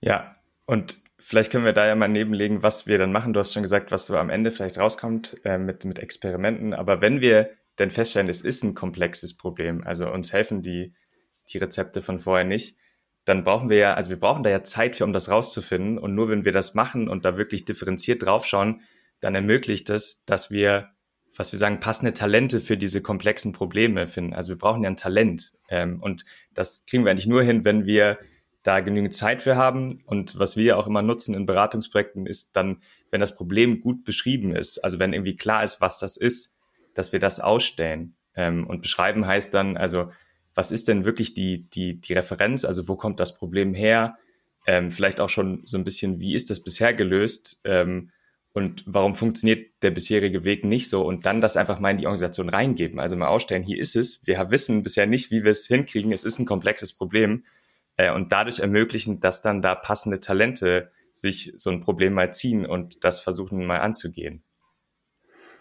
Ja, 0.01 0.35
und 0.65 0.99
vielleicht 1.19 1.51
können 1.51 1.65
wir 1.65 1.73
da 1.73 1.85
ja 1.85 1.95
mal 1.95 2.07
nebenlegen, 2.07 2.63
was 2.63 2.87
wir 2.87 2.97
dann 2.97 3.11
machen. 3.11 3.33
Du 3.33 3.39
hast 3.39 3.53
schon 3.53 3.61
gesagt, 3.61 3.91
was 3.91 4.07
so 4.07 4.17
am 4.17 4.29
Ende 4.29 4.51
vielleicht 4.51 4.79
rauskommt 4.79 5.37
äh, 5.45 5.57
mit, 5.57 5.85
mit 5.85 5.99
Experimenten. 5.99 6.73
Aber 6.73 7.01
wenn 7.01 7.21
wir 7.21 7.51
denn 7.77 7.91
feststellen, 7.91 8.29
es 8.29 8.41
ist 8.41 8.63
ein 8.63 8.73
komplexes 8.73 9.37
Problem, 9.37 9.83
also 9.83 10.09
uns 10.11 10.33
helfen 10.33 10.61
die, 10.61 10.93
die 11.49 11.57
Rezepte 11.59 12.01
von 12.01 12.19
vorher 12.19 12.45
nicht, 12.45 12.77
dann 13.25 13.43
brauchen 13.43 13.69
wir 13.69 13.77
ja, 13.77 13.93
also 13.93 14.09
wir 14.09 14.19
brauchen 14.19 14.43
da 14.43 14.49
ja 14.49 14.63
Zeit 14.63 14.95
für, 14.95 15.03
um 15.03 15.13
das 15.13 15.29
rauszufinden. 15.29 15.97
Und 15.97 16.15
nur 16.15 16.29
wenn 16.29 16.45
wir 16.45 16.51
das 16.51 16.73
machen 16.73 17.07
und 17.07 17.25
da 17.25 17.37
wirklich 17.37 17.65
differenziert 17.65 18.23
draufschauen, 18.23 18.81
dann 19.19 19.35
ermöglicht 19.35 19.89
es, 19.89 20.25
dass 20.25 20.51
wir 20.51 20.94
was 21.35 21.51
wir 21.51 21.59
sagen, 21.59 21.79
passende 21.79 22.13
Talente 22.13 22.61
für 22.61 22.77
diese 22.77 23.01
komplexen 23.01 23.51
Probleme 23.51 24.07
finden. 24.07 24.33
Also 24.33 24.53
wir 24.53 24.57
brauchen 24.57 24.83
ja 24.83 24.89
ein 24.89 24.95
Talent. 24.95 25.53
Ähm, 25.69 26.01
und 26.01 26.25
das 26.53 26.85
kriegen 26.85 27.03
wir 27.03 27.11
eigentlich 27.11 27.27
nur 27.27 27.43
hin, 27.43 27.65
wenn 27.65 27.85
wir 27.85 28.17
da 28.63 28.79
genügend 28.79 29.13
Zeit 29.13 29.41
für 29.41 29.55
haben. 29.55 30.01
Und 30.05 30.39
was 30.39 30.57
wir 30.57 30.77
auch 30.77 30.87
immer 30.87 31.01
nutzen 31.01 31.35
in 31.35 31.45
Beratungsprojekten 31.45 32.25
ist 32.25 32.55
dann, 32.55 32.79
wenn 33.11 33.21
das 33.21 33.35
Problem 33.35 33.79
gut 33.79 34.03
beschrieben 34.03 34.55
ist, 34.55 34.79
also 34.79 34.97
wenn 34.99 35.13
irgendwie 35.13 35.35
klar 35.35 35.63
ist, 35.63 35.81
was 35.81 35.99
das 35.99 36.17
ist, 36.17 36.55
dass 36.93 37.11
wir 37.11 37.19
das 37.19 37.39
ausstellen. 37.39 38.15
Ähm, 38.35 38.65
und 38.65 38.81
beschreiben 38.81 39.27
heißt 39.27 39.53
dann, 39.53 39.77
also 39.77 40.11
was 40.55 40.71
ist 40.71 40.87
denn 40.87 41.05
wirklich 41.05 41.33
die, 41.33 41.69
die, 41.69 41.99
die 41.99 42.13
Referenz, 42.13 42.65
also 42.65 42.87
wo 42.87 42.95
kommt 42.95 43.19
das 43.19 43.35
Problem 43.35 43.73
her? 43.73 44.17
Ähm, 44.65 44.89
vielleicht 44.89 45.19
auch 45.19 45.29
schon 45.29 45.61
so 45.65 45.77
ein 45.77 45.83
bisschen, 45.83 46.19
wie 46.19 46.33
ist 46.33 46.49
das 46.49 46.63
bisher 46.63 46.93
gelöst? 46.93 47.61
Ähm, 47.65 48.09
und 48.55 48.85
warum 48.87 49.15
funktioniert 49.15 49.83
der 49.83 49.91
bisherige 49.91 50.45
Weg 50.45 50.63
nicht 50.63 50.87
so 50.87 51.05
und 51.05 51.25
dann 51.25 51.41
das 51.41 51.57
einfach 51.57 51.79
mal 51.79 51.91
in 51.91 51.97
die 51.97 52.05
Organisation 52.05 52.47
reingeben. 52.47 53.01
Also 53.01 53.17
mal 53.17 53.27
ausstellen, 53.27 53.63
hier 53.63 53.77
ist 53.77 53.97
es, 53.97 54.25
wir 54.25 54.49
wissen 54.49 54.81
bisher 54.81 55.05
nicht, 55.05 55.29
wie 55.29 55.43
wir 55.43 55.51
es 55.51 55.67
hinkriegen, 55.67 56.13
es 56.13 56.23
ist 56.23 56.39
ein 56.39 56.45
komplexes 56.45 56.93
Problem 56.93 57.43
äh, 57.97 58.13
und 58.13 58.31
dadurch 58.31 58.59
ermöglichen, 58.59 59.19
dass 59.19 59.41
dann 59.41 59.61
da 59.61 59.75
passende 59.75 60.21
Talente 60.21 60.89
sich 61.11 61.51
so 61.55 61.69
ein 61.69 61.81
Problem 61.81 62.13
mal 62.13 62.31
ziehen 62.31 62.65
und 62.65 63.03
das 63.03 63.19
versuchen 63.19 63.65
mal 63.65 63.79
anzugehen. 63.79 64.41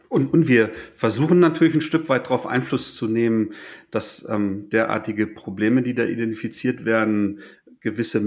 Und, 0.08 0.32
und 0.32 0.46
wir 0.46 0.70
versuchen 0.92 1.40
natürlich 1.40 1.74
ein 1.74 1.80
Stück 1.80 2.08
weit 2.08 2.26
darauf 2.26 2.46
Einfluss 2.46 2.94
zu 2.94 3.08
nehmen, 3.08 3.54
dass 3.90 4.24
ähm, 4.28 4.68
derartige 4.70 5.26
Probleme, 5.26 5.82
die 5.82 5.96
da 5.96 6.04
identifiziert 6.04 6.84
werden, 6.84 7.40
gewisse 7.80 8.20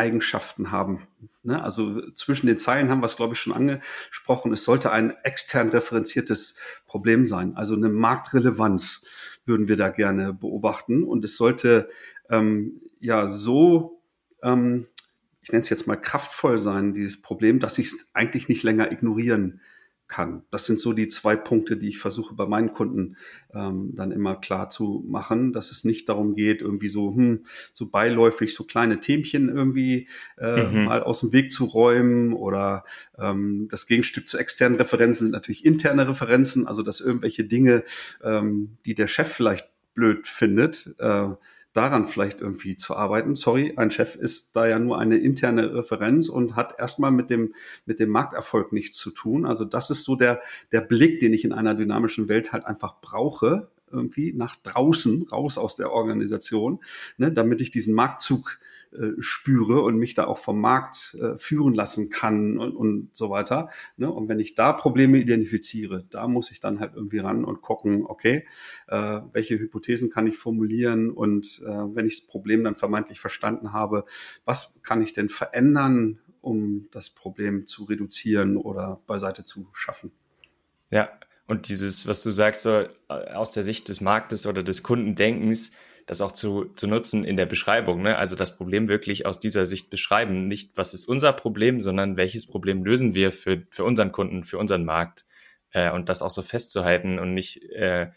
Mindesteigenschaften 0.00 0.70
haben. 0.70 1.06
Ne? 1.42 1.62
Also 1.62 2.10
zwischen 2.12 2.46
den 2.46 2.58
Zeilen 2.58 2.90
haben 2.90 3.00
wir 3.00 3.06
es, 3.06 3.16
glaube 3.16 3.34
ich, 3.34 3.40
schon 3.40 3.52
angesprochen. 3.52 4.52
Es 4.52 4.64
sollte 4.64 4.92
ein 4.92 5.14
extern 5.24 5.68
referenziertes 5.68 6.58
Problem 6.86 7.26
sein, 7.26 7.56
also 7.56 7.74
eine 7.74 7.88
Marktrelevanz 7.88 9.04
würden 9.46 9.68
wir 9.68 9.76
da 9.76 9.88
gerne 9.88 10.32
beobachten. 10.32 11.02
Und 11.02 11.24
es 11.24 11.36
sollte 11.36 11.88
ähm, 12.28 12.80
ja 13.00 13.28
so, 13.28 14.02
ähm, 14.42 14.86
ich 15.42 15.50
nenne 15.50 15.62
es 15.62 15.70
jetzt 15.70 15.86
mal 15.86 15.96
kraftvoll 15.96 16.58
sein, 16.58 16.92
dieses 16.92 17.20
Problem, 17.20 17.58
dass 17.58 17.78
ich 17.78 17.88
es 17.88 18.10
eigentlich 18.14 18.48
nicht 18.48 18.62
länger 18.62 18.92
ignorieren 18.92 19.52
kann. 19.52 19.60
Das 20.50 20.64
sind 20.64 20.80
so 20.80 20.92
die 20.92 21.08
zwei 21.08 21.36
Punkte, 21.36 21.76
die 21.76 21.88
ich 21.88 21.98
versuche 21.98 22.34
bei 22.34 22.46
meinen 22.46 22.72
Kunden 22.72 23.16
ähm, 23.54 23.92
dann 23.94 24.10
immer 24.10 24.36
klar 24.36 24.68
zu 24.68 25.04
machen, 25.08 25.52
dass 25.52 25.70
es 25.70 25.84
nicht 25.84 26.08
darum 26.08 26.34
geht, 26.34 26.60
irgendwie 26.60 26.88
so, 26.88 27.14
hm, 27.14 27.44
so 27.74 27.86
beiläufig 27.86 28.54
so 28.54 28.64
kleine 28.64 29.00
Themchen 29.00 29.48
irgendwie 29.48 30.08
äh, 30.36 30.64
mhm. 30.64 30.84
mal 30.84 31.02
aus 31.02 31.20
dem 31.20 31.32
Weg 31.32 31.52
zu 31.52 31.64
räumen 31.64 32.32
oder 32.32 32.84
ähm, 33.18 33.68
das 33.70 33.86
Gegenstück 33.86 34.28
zu 34.28 34.36
externen 34.36 34.78
Referenzen 34.78 35.26
sind 35.26 35.32
natürlich 35.32 35.64
interne 35.64 36.08
Referenzen, 36.08 36.66
also 36.66 36.82
dass 36.82 37.00
irgendwelche 37.00 37.44
Dinge, 37.44 37.84
ähm, 38.22 38.78
die 38.84 38.94
der 38.94 39.06
Chef 39.06 39.28
vielleicht 39.28 39.68
blöd 39.94 40.26
findet, 40.26 40.94
äh, 40.98 41.28
daran 41.72 42.06
vielleicht 42.06 42.40
irgendwie 42.40 42.76
zu 42.76 42.96
arbeiten. 42.96 43.36
Sorry, 43.36 43.74
ein 43.76 43.90
Chef 43.90 44.16
ist 44.16 44.56
da 44.56 44.66
ja 44.66 44.78
nur 44.78 44.98
eine 44.98 45.18
interne 45.18 45.74
Referenz 45.74 46.28
und 46.28 46.56
hat 46.56 46.74
erstmal 46.78 47.12
mit 47.12 47.30
dem, 47.30 47.54
mit 47.86 48.00
dem 48.00 48.10
Markterfolg 48.10 48.72
nichts 48.72 48.96
zu 48.96 49.10
tun. 49.10 49.46
Also 49.46 49.64
das 49.64 49.90
ist 49.90 50.04
so 50.04 50.16
der, 50.16 50.40
der 50.72 50.80
Blick, 50.80 51.20
den 51.20 51.32
ich 51.32 51.44
in 51.44 51.52
einer 51.52 51.74
dynamischen 51.74 52.28
Welt 52.28 52.52
halt 52.52 52.64
einfach 52.64 53.00
brauche, 53.00 53.68
irgendwie 53.90 54.32
nach 54.32 54.56
draußen, 54.56 55.28
raus 55.30 55.58
aus 55.58 55.76
der 55.76 55.92
Organisation, 55.92 56.80
ne, 57.18 57.32
damit 57.32 57.60
ich 57.60 57.70
diesen 57.70 57.94
Marktzug 57.94 58.58
äh, 58.92 59.12
spüre 59.20 59.82
und 59.82 59.96
mich 59.98 60.14
da 60.14 60.26
auch 60.26 60.38
vom 60.38 60.60
Markt 60.60 61.16
äh, 61.20 61.38
führen 61.38 61.74
lassen 61.74 62.10
kann 62.10 62.58
und, 62.58 62.74
und 62.74 63.10
so 63.16 63.30
weiter. 63.30 63.68
Ne? 63.96 64.10
Und 64.10 64.28
wenn 64.28 64.40
ich 64.40 64.54
da 64.54 64.72
Probleme 64.72 65.18
identifiziere, 65.18 66.04
da 66.10 66.26
muss 66.26 66.50
ich 66.50 66.60
dann 66.60 66.80
halt 66.80 66.94
irgendwie 66.94 67.18
ran 67.18 67.44
und 67.44 67.62
gucken, 67.62 68.04
okay, 68.04 68.46
äh, 68.88 69.20
welche 69.32 69.58
Hypothesen 69.58 70.10
kann 70.10 70.26
ich 70.26 70.38
formulieren 70.38 71.10
und 71.10 71.62
äh, 71.64 71.68
wenn 71.68 72.06
ich 72.06 72.20
das 72.20 72.26
Problem 72.26 72.64
dann 72.64 72.74
vermeintlich 72.74 73.20
verstanden 73.20 73.72
habe, 73.72 74.04
was 74.44 74.80
kann 74.82 75.02
ich 75.02 75.12
denn 75.12 75.28
verändern, 75.28 76.18
um 76.40 76.88
das 76.90 77.10
Problem 77.10 77.66
zu 77.66 77.84
reduzieren 77.84 78.56
oder 78.56 79.00
beiseite 79.06 79.44
zu 79.44 79.68
schaffen? 79.72 80.10
Ja, 80.90 81.10
und 81.46 81.68
dieses, 81.68 82.06
was 82.06 82.22
du 82.22 82.30
sagst, 82.30 82.62
so 82.62 82.70
äh, 82.70 82.88
aus 83.08 83.50
der 83.52 83.62
Sicht 83.62 83.88
des 83.88 84.00
Marktes 84.00 84.46
oder 84.46 84.62
des 84.62 84.82
Kundendenkens, 84.82 85.72
das 86.10 86.22
auch 86.22 86.32
zu, 86.32 86.64
zu 86.74 86.88
nutzen 86.88 87.22
in 87.22 87.36
der 87.36 87.46
Beschreibung. 87.46 88.02
Ne? 88.02 88.18
Also 88.18 88.34
das 88.34 88.56
Problem 88.56 88.88
wirklich 88.88 89.26
aus 89.26 89.38
dieser 89.38 89.64
Sicht 89.64 89.90
beschreiben. 89.90 90.48
Nicht, 90.48 90.72
was 90.74 90.92
ist 90.92 91.04
unser 91.04 91.32
Problem, 91.32 91.80
sondern 91.80 92.16
welches 92.16 92.46
Problem 92.46 92.84
lösen 92.84 93.14
wir 93.14 93.30
für, 93.30 93.62
für 93.70 93.84
unseren 93.84 94.10
Kunden, 94.10 94.42
für 94.42 94.58
unseren 94.58 94.84
Markt. 94.84 95.24
Äh, 95.70 95.92
und 95.92 96.08
das 96.08 96.20
auch 96.20 96.30
so 96.30 96.42
festzuhalten 96.42 97.20
und 97.20 97.32
nicht, 97.32 97.62
äh, 97.70 98.10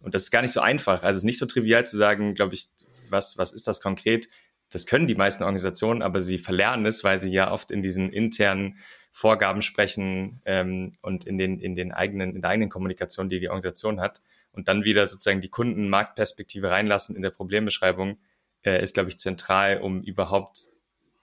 und 0.00 0.14
das 0.14 0.24
ist 0.24 0.30
gar 0.30 0.42
nicht 0.42 0.52
so 0.52 0.60
einfach. 0.60 1.02
Also 1.02 1.16
es 1.16 1.22
ist 1.22 1.24
nicht 1.24 1.38
so 1.38 1.46
trivial 1.46 1.86
zu 1.86 1.96
sagen, 1.96 2.34
glaube 2.34 2.52
ich, 2.52 2.68
was, 3.08 3.38
was 3.38 3.52
ist 3.52 3.66
das 3.66 3.80
konkret? 3.80 4.28
Das 4.68 4.84
können 4.84 5.06
die 5.06 5.14
meisten 5.14 5.42
Organisationen, 5.42 6.02
aber 6.02 6.20
sie 6.20 6.36
verlernen 6.36 6.84
es, 6.84 7.02
weil 7.02 7.16
sie 7.16 7.30
ja 7.30 7.50
oft 7.50 7.70
in 7.70 7.80
diesen 7.80 8.12
internen 8.12 8.76
Vorgaben 9.10 9.62
sprechen 9.62 10.42
ähm, 10.44 10.92
und 11.00 11.24
in 11.24 11.38
den, 11.38 11.60
in 11.60 11.76
den 11.76 11.92
eigenen, 11.92 12.36
in 12.36 12.42
der 12.42 12.50
eigenen 12.50 12.68
Kommunikation, 12.68 13.30
die 13.30 13.40
die 13.40 13.48
Organisation 13.48 14.02
hat 14.02 14.20
und 14.52 14.68
dann 14.68 14.84
wieder 14.84 15.06
sozusagen 15.06 15.40
die 15.40 15.50
Kundenmarktperspektive 15.50 16.70
reinlassen 16.70 17.16
in 17.16 17.22
der 17.22 17.30
Problembeschreibung, 17.30 18.18
äh, 18.62 18.82
ist, 18.82 18.94
glaube 18.94 19.08
ich, 19.08 19.18
zentral, 19.18 19.80
um 19.80 20.02
überhaupt 20.02 20.68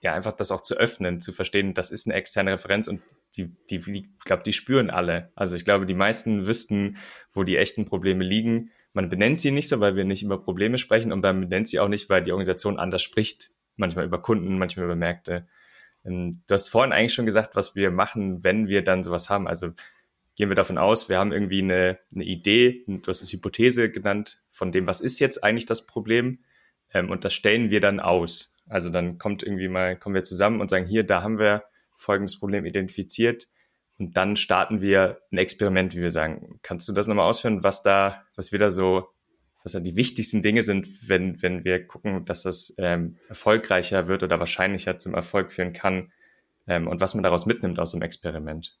ja 0.00 0.14
einfach 0.14 0.32
das 0.32 0.52
auch 0.52 0.60
zu 0.60 0.76
öffnen, 0.76 1.20
zu 1.20 1.32
verstehen, 1.32 1.74
das 1.74 1.90
ist 1.90 2.06
eine 2.06 2.14
externe 2.14 2.52
Referenz 2.52 2.88
und 2.88 3.00
die, 3.36 3.54
die, 3.70 3.76
ich 3.76 4.24
glaube, 4.24 4.42
die 4.42 4.52
spüren 4.52 4.90
alle. 4.90 5.30
Also 5.34 5.56
ich 5.56 5.64
glaube, 5.64 5.86
die 5.86 5.94
meisten 5.94 6.46
wüssten, 6.46 6.96
wo 7.32 7.42
die 7.44 7.56
echten 7.56 7.84
Probleme 7.84 8.24
liegen. 8.24 8.70
Man 8.92 9.08
benennt 9.08 9.40
sie 9.40 9.50
nicht 9.50 9.68
so, 9.68 9.80
weil 9.80 9.96
wir 9.96 10.04
nicht 10.04 10.22
über 10.22 10.42
Probleme 10.42 10.78
sprechen 10.78 11.12
und 11.12 11.20
man 11.20 11.40
benennt 11.40 11.68
sie 11.68 11.80
auch 11.80 11.88
nicht, 11.88 12.08
weil 12.08 12.22
die 12.22 12.32
Organisation 12.32 12.78
anders 12.78 13.02
spricht. 13.02 13.50
Manchmal 13.76 14.06
über 14.06 14.22
Kunden, 14.22 14.58
manchmal 14.58 14.86
über 14.86 14.96
Märkte. 14.96 15.46
Ähm, 16.04 16.32
du 16.46 16.54
hast 16.54 16.68
vorhin 16.68 16.92
eigentlich 16.92 17.12
schon 17.12 17.26
gesagt, 17.26 17.56
was 17.56 17.74
wir 17.74 17.90
machen, 17.90 18.42
wenn 18.42 18.68
wir 18.68 18.82
dann 18.82 19.02
sowas 19.02 19.28
haben. 19.28 19.46
Also 19.46 19.72
gehen 20.36 20.50
wir 20.50 20.54
davon 20.54 20.78
aus, 20.78 21.08
wir 21.08 21.18
haben 21.18 21.32
irgendwie 21.32 21.62
eine, 21.62 21.98
eine 22.14 22.24
Idee, 22.24 22.84
du 22.86 23.00
hast 23.06 23.22
es 23.22 23.32
Hypothese 23.32 23.90
genannt, 23.90 24.42
von 24.50 24.70
dem, 24.70 24.86
was 24.86 25.00
ist 25.00 25.18
jetzt 25.18 25.42
eigentlich 25.42 25.66
das 25.66 25.86
Problem? 25.86 26.40
Ähm, 26.92 27.10
und 27.10 27.24
das 27.24 27.34
stellen 27.34 27.70
wir 27.70 27.80
dann 27.80 28.00
aus. 28.00 28.54
Also 28.68 28.90
dann 28.90 29.18
kommt 29.18 29.42
irgendwie 29.42 29.68
mal, 29.68 29.98
kommen 29.98 30.14
wir 30.14 30.24
zusammen 30.24 30.60
und 30.60 30.68
sagen, 30.68 30.86
hier, 30.86 31.04
da 31.04 31.22
haben 31.22 31.38
wir 31.38 31.64
folgendes 31.96 32.38
Problem 32.38 32.66
identifiziert. 32.66 33.48
Und 33.98 34.16
dann 34.18 34.36
starten 34.36 34.82
wir 34.82 35.20
ein 35.32 35.38
Experiment, 35.38 35.94
wie 35.94 36.02
wir 36.02 36.10
sagen. 36.10 36.58
Kannst 36.62 36.86
du 36.88 36.92
das 36.92 37.06
nochmal 37.06 37.28
ausführen, 37.28 37.62
was 37.62 37.82
da, 37.82 38.24
was 38.34 38.52
wir 38.52 38.58
da 38.58 38.70
so, 38.70 39.08
was 39.62 39.72
da 39.72 39.80
die 39.80 39.96
wichtigsten 39.96 40.42
Dinge 40.42 40.62
sind, 40.62 40.86
wenn, 41.08 41.40
wenn 41.42 41.64
wir 41.64 41.86
gucken, 41.86 42.26
dass 42.26 42.42
das 42.42 42.74
ähm, 42.76 43.16
erfolgreicher 43.28 44.06
wird 44.06 44.22
oder 44.22 44.38
wahrscheinlicher 44.38 44.98
zum 44.98 45.14
Erfolg 45.14 45.50
führen 45.50 45.72
kann 45.72 46.12
ähm, 46.66 46.88
und 46.88 47.00
was 47.00 47.14
man 47.14 47.22
daraus 47.22 47.46
mitnimmt 47.46 47.78
aus 47.78 47.92
dem 47.92 48.02
Experiment? 48.02 48.76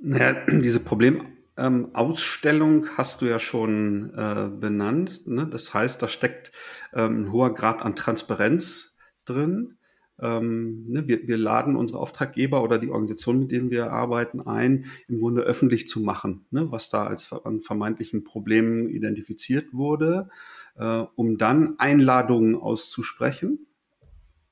Naja, 0.00 0.46
diese 0.48 0.80
Problemausstellung 0.80 2.84
ähm, 2.84 2.88
hast 2.96 3.20
du 3.22 3.26
ja 3.26 3.38
schon 3.38 4.12
äh, 4.14 4.48
benannt. 4.48 5.26
Ne? 5.26 5.46
Das 5.46 5.74
heißt, 5.74 6.02
da 6.02 6.08
steckt 6.08 6.52
ähm, 6.92 7.22
ein 7.22 7.32
hoher 7.32 7.54
Grad 7.54 7.82
an 7.82 7.96
Transparenz 7.96 8.98
drin. 9.24 9.78
Ähm, 10.18 10.86
ne? 10.88 11.08
wir, 11.08 11.28
wir 11.28 11.36
laden 11.36 11.76
unsere 11.76 11.98
Auftraggeber 11.98 12.62
oder 12.62 12.78
die 12.78 12.88
Organisation, 12.88 13.40
mit 13.40 13.50
denen 13.50 13.70
wir 13.70 13.92
arbeiten, 13.92 14.40
ein, 14.40 14.86
im 15.08 15.20
Grunde 15.20 15.42
öffentlich 15.42 15.88
zu 15.88 16.00
machen, 16.00 16.46
ne? 16.50 16.70
was 16.70 16.88
da 16.88 17.06
als 17.06 17.30
an 17.32 17.60
vermeintlichen 17.60 18.24
Problemen 18.24 18.88
identifiziert 18.88 19.74
wurde, 19.74 20.30
äh, 20.76 21.04
um 21.16 21.36
dann 21.36 21.78
Einladungen 21.78 22.54
auszusprechen 22.54 23.65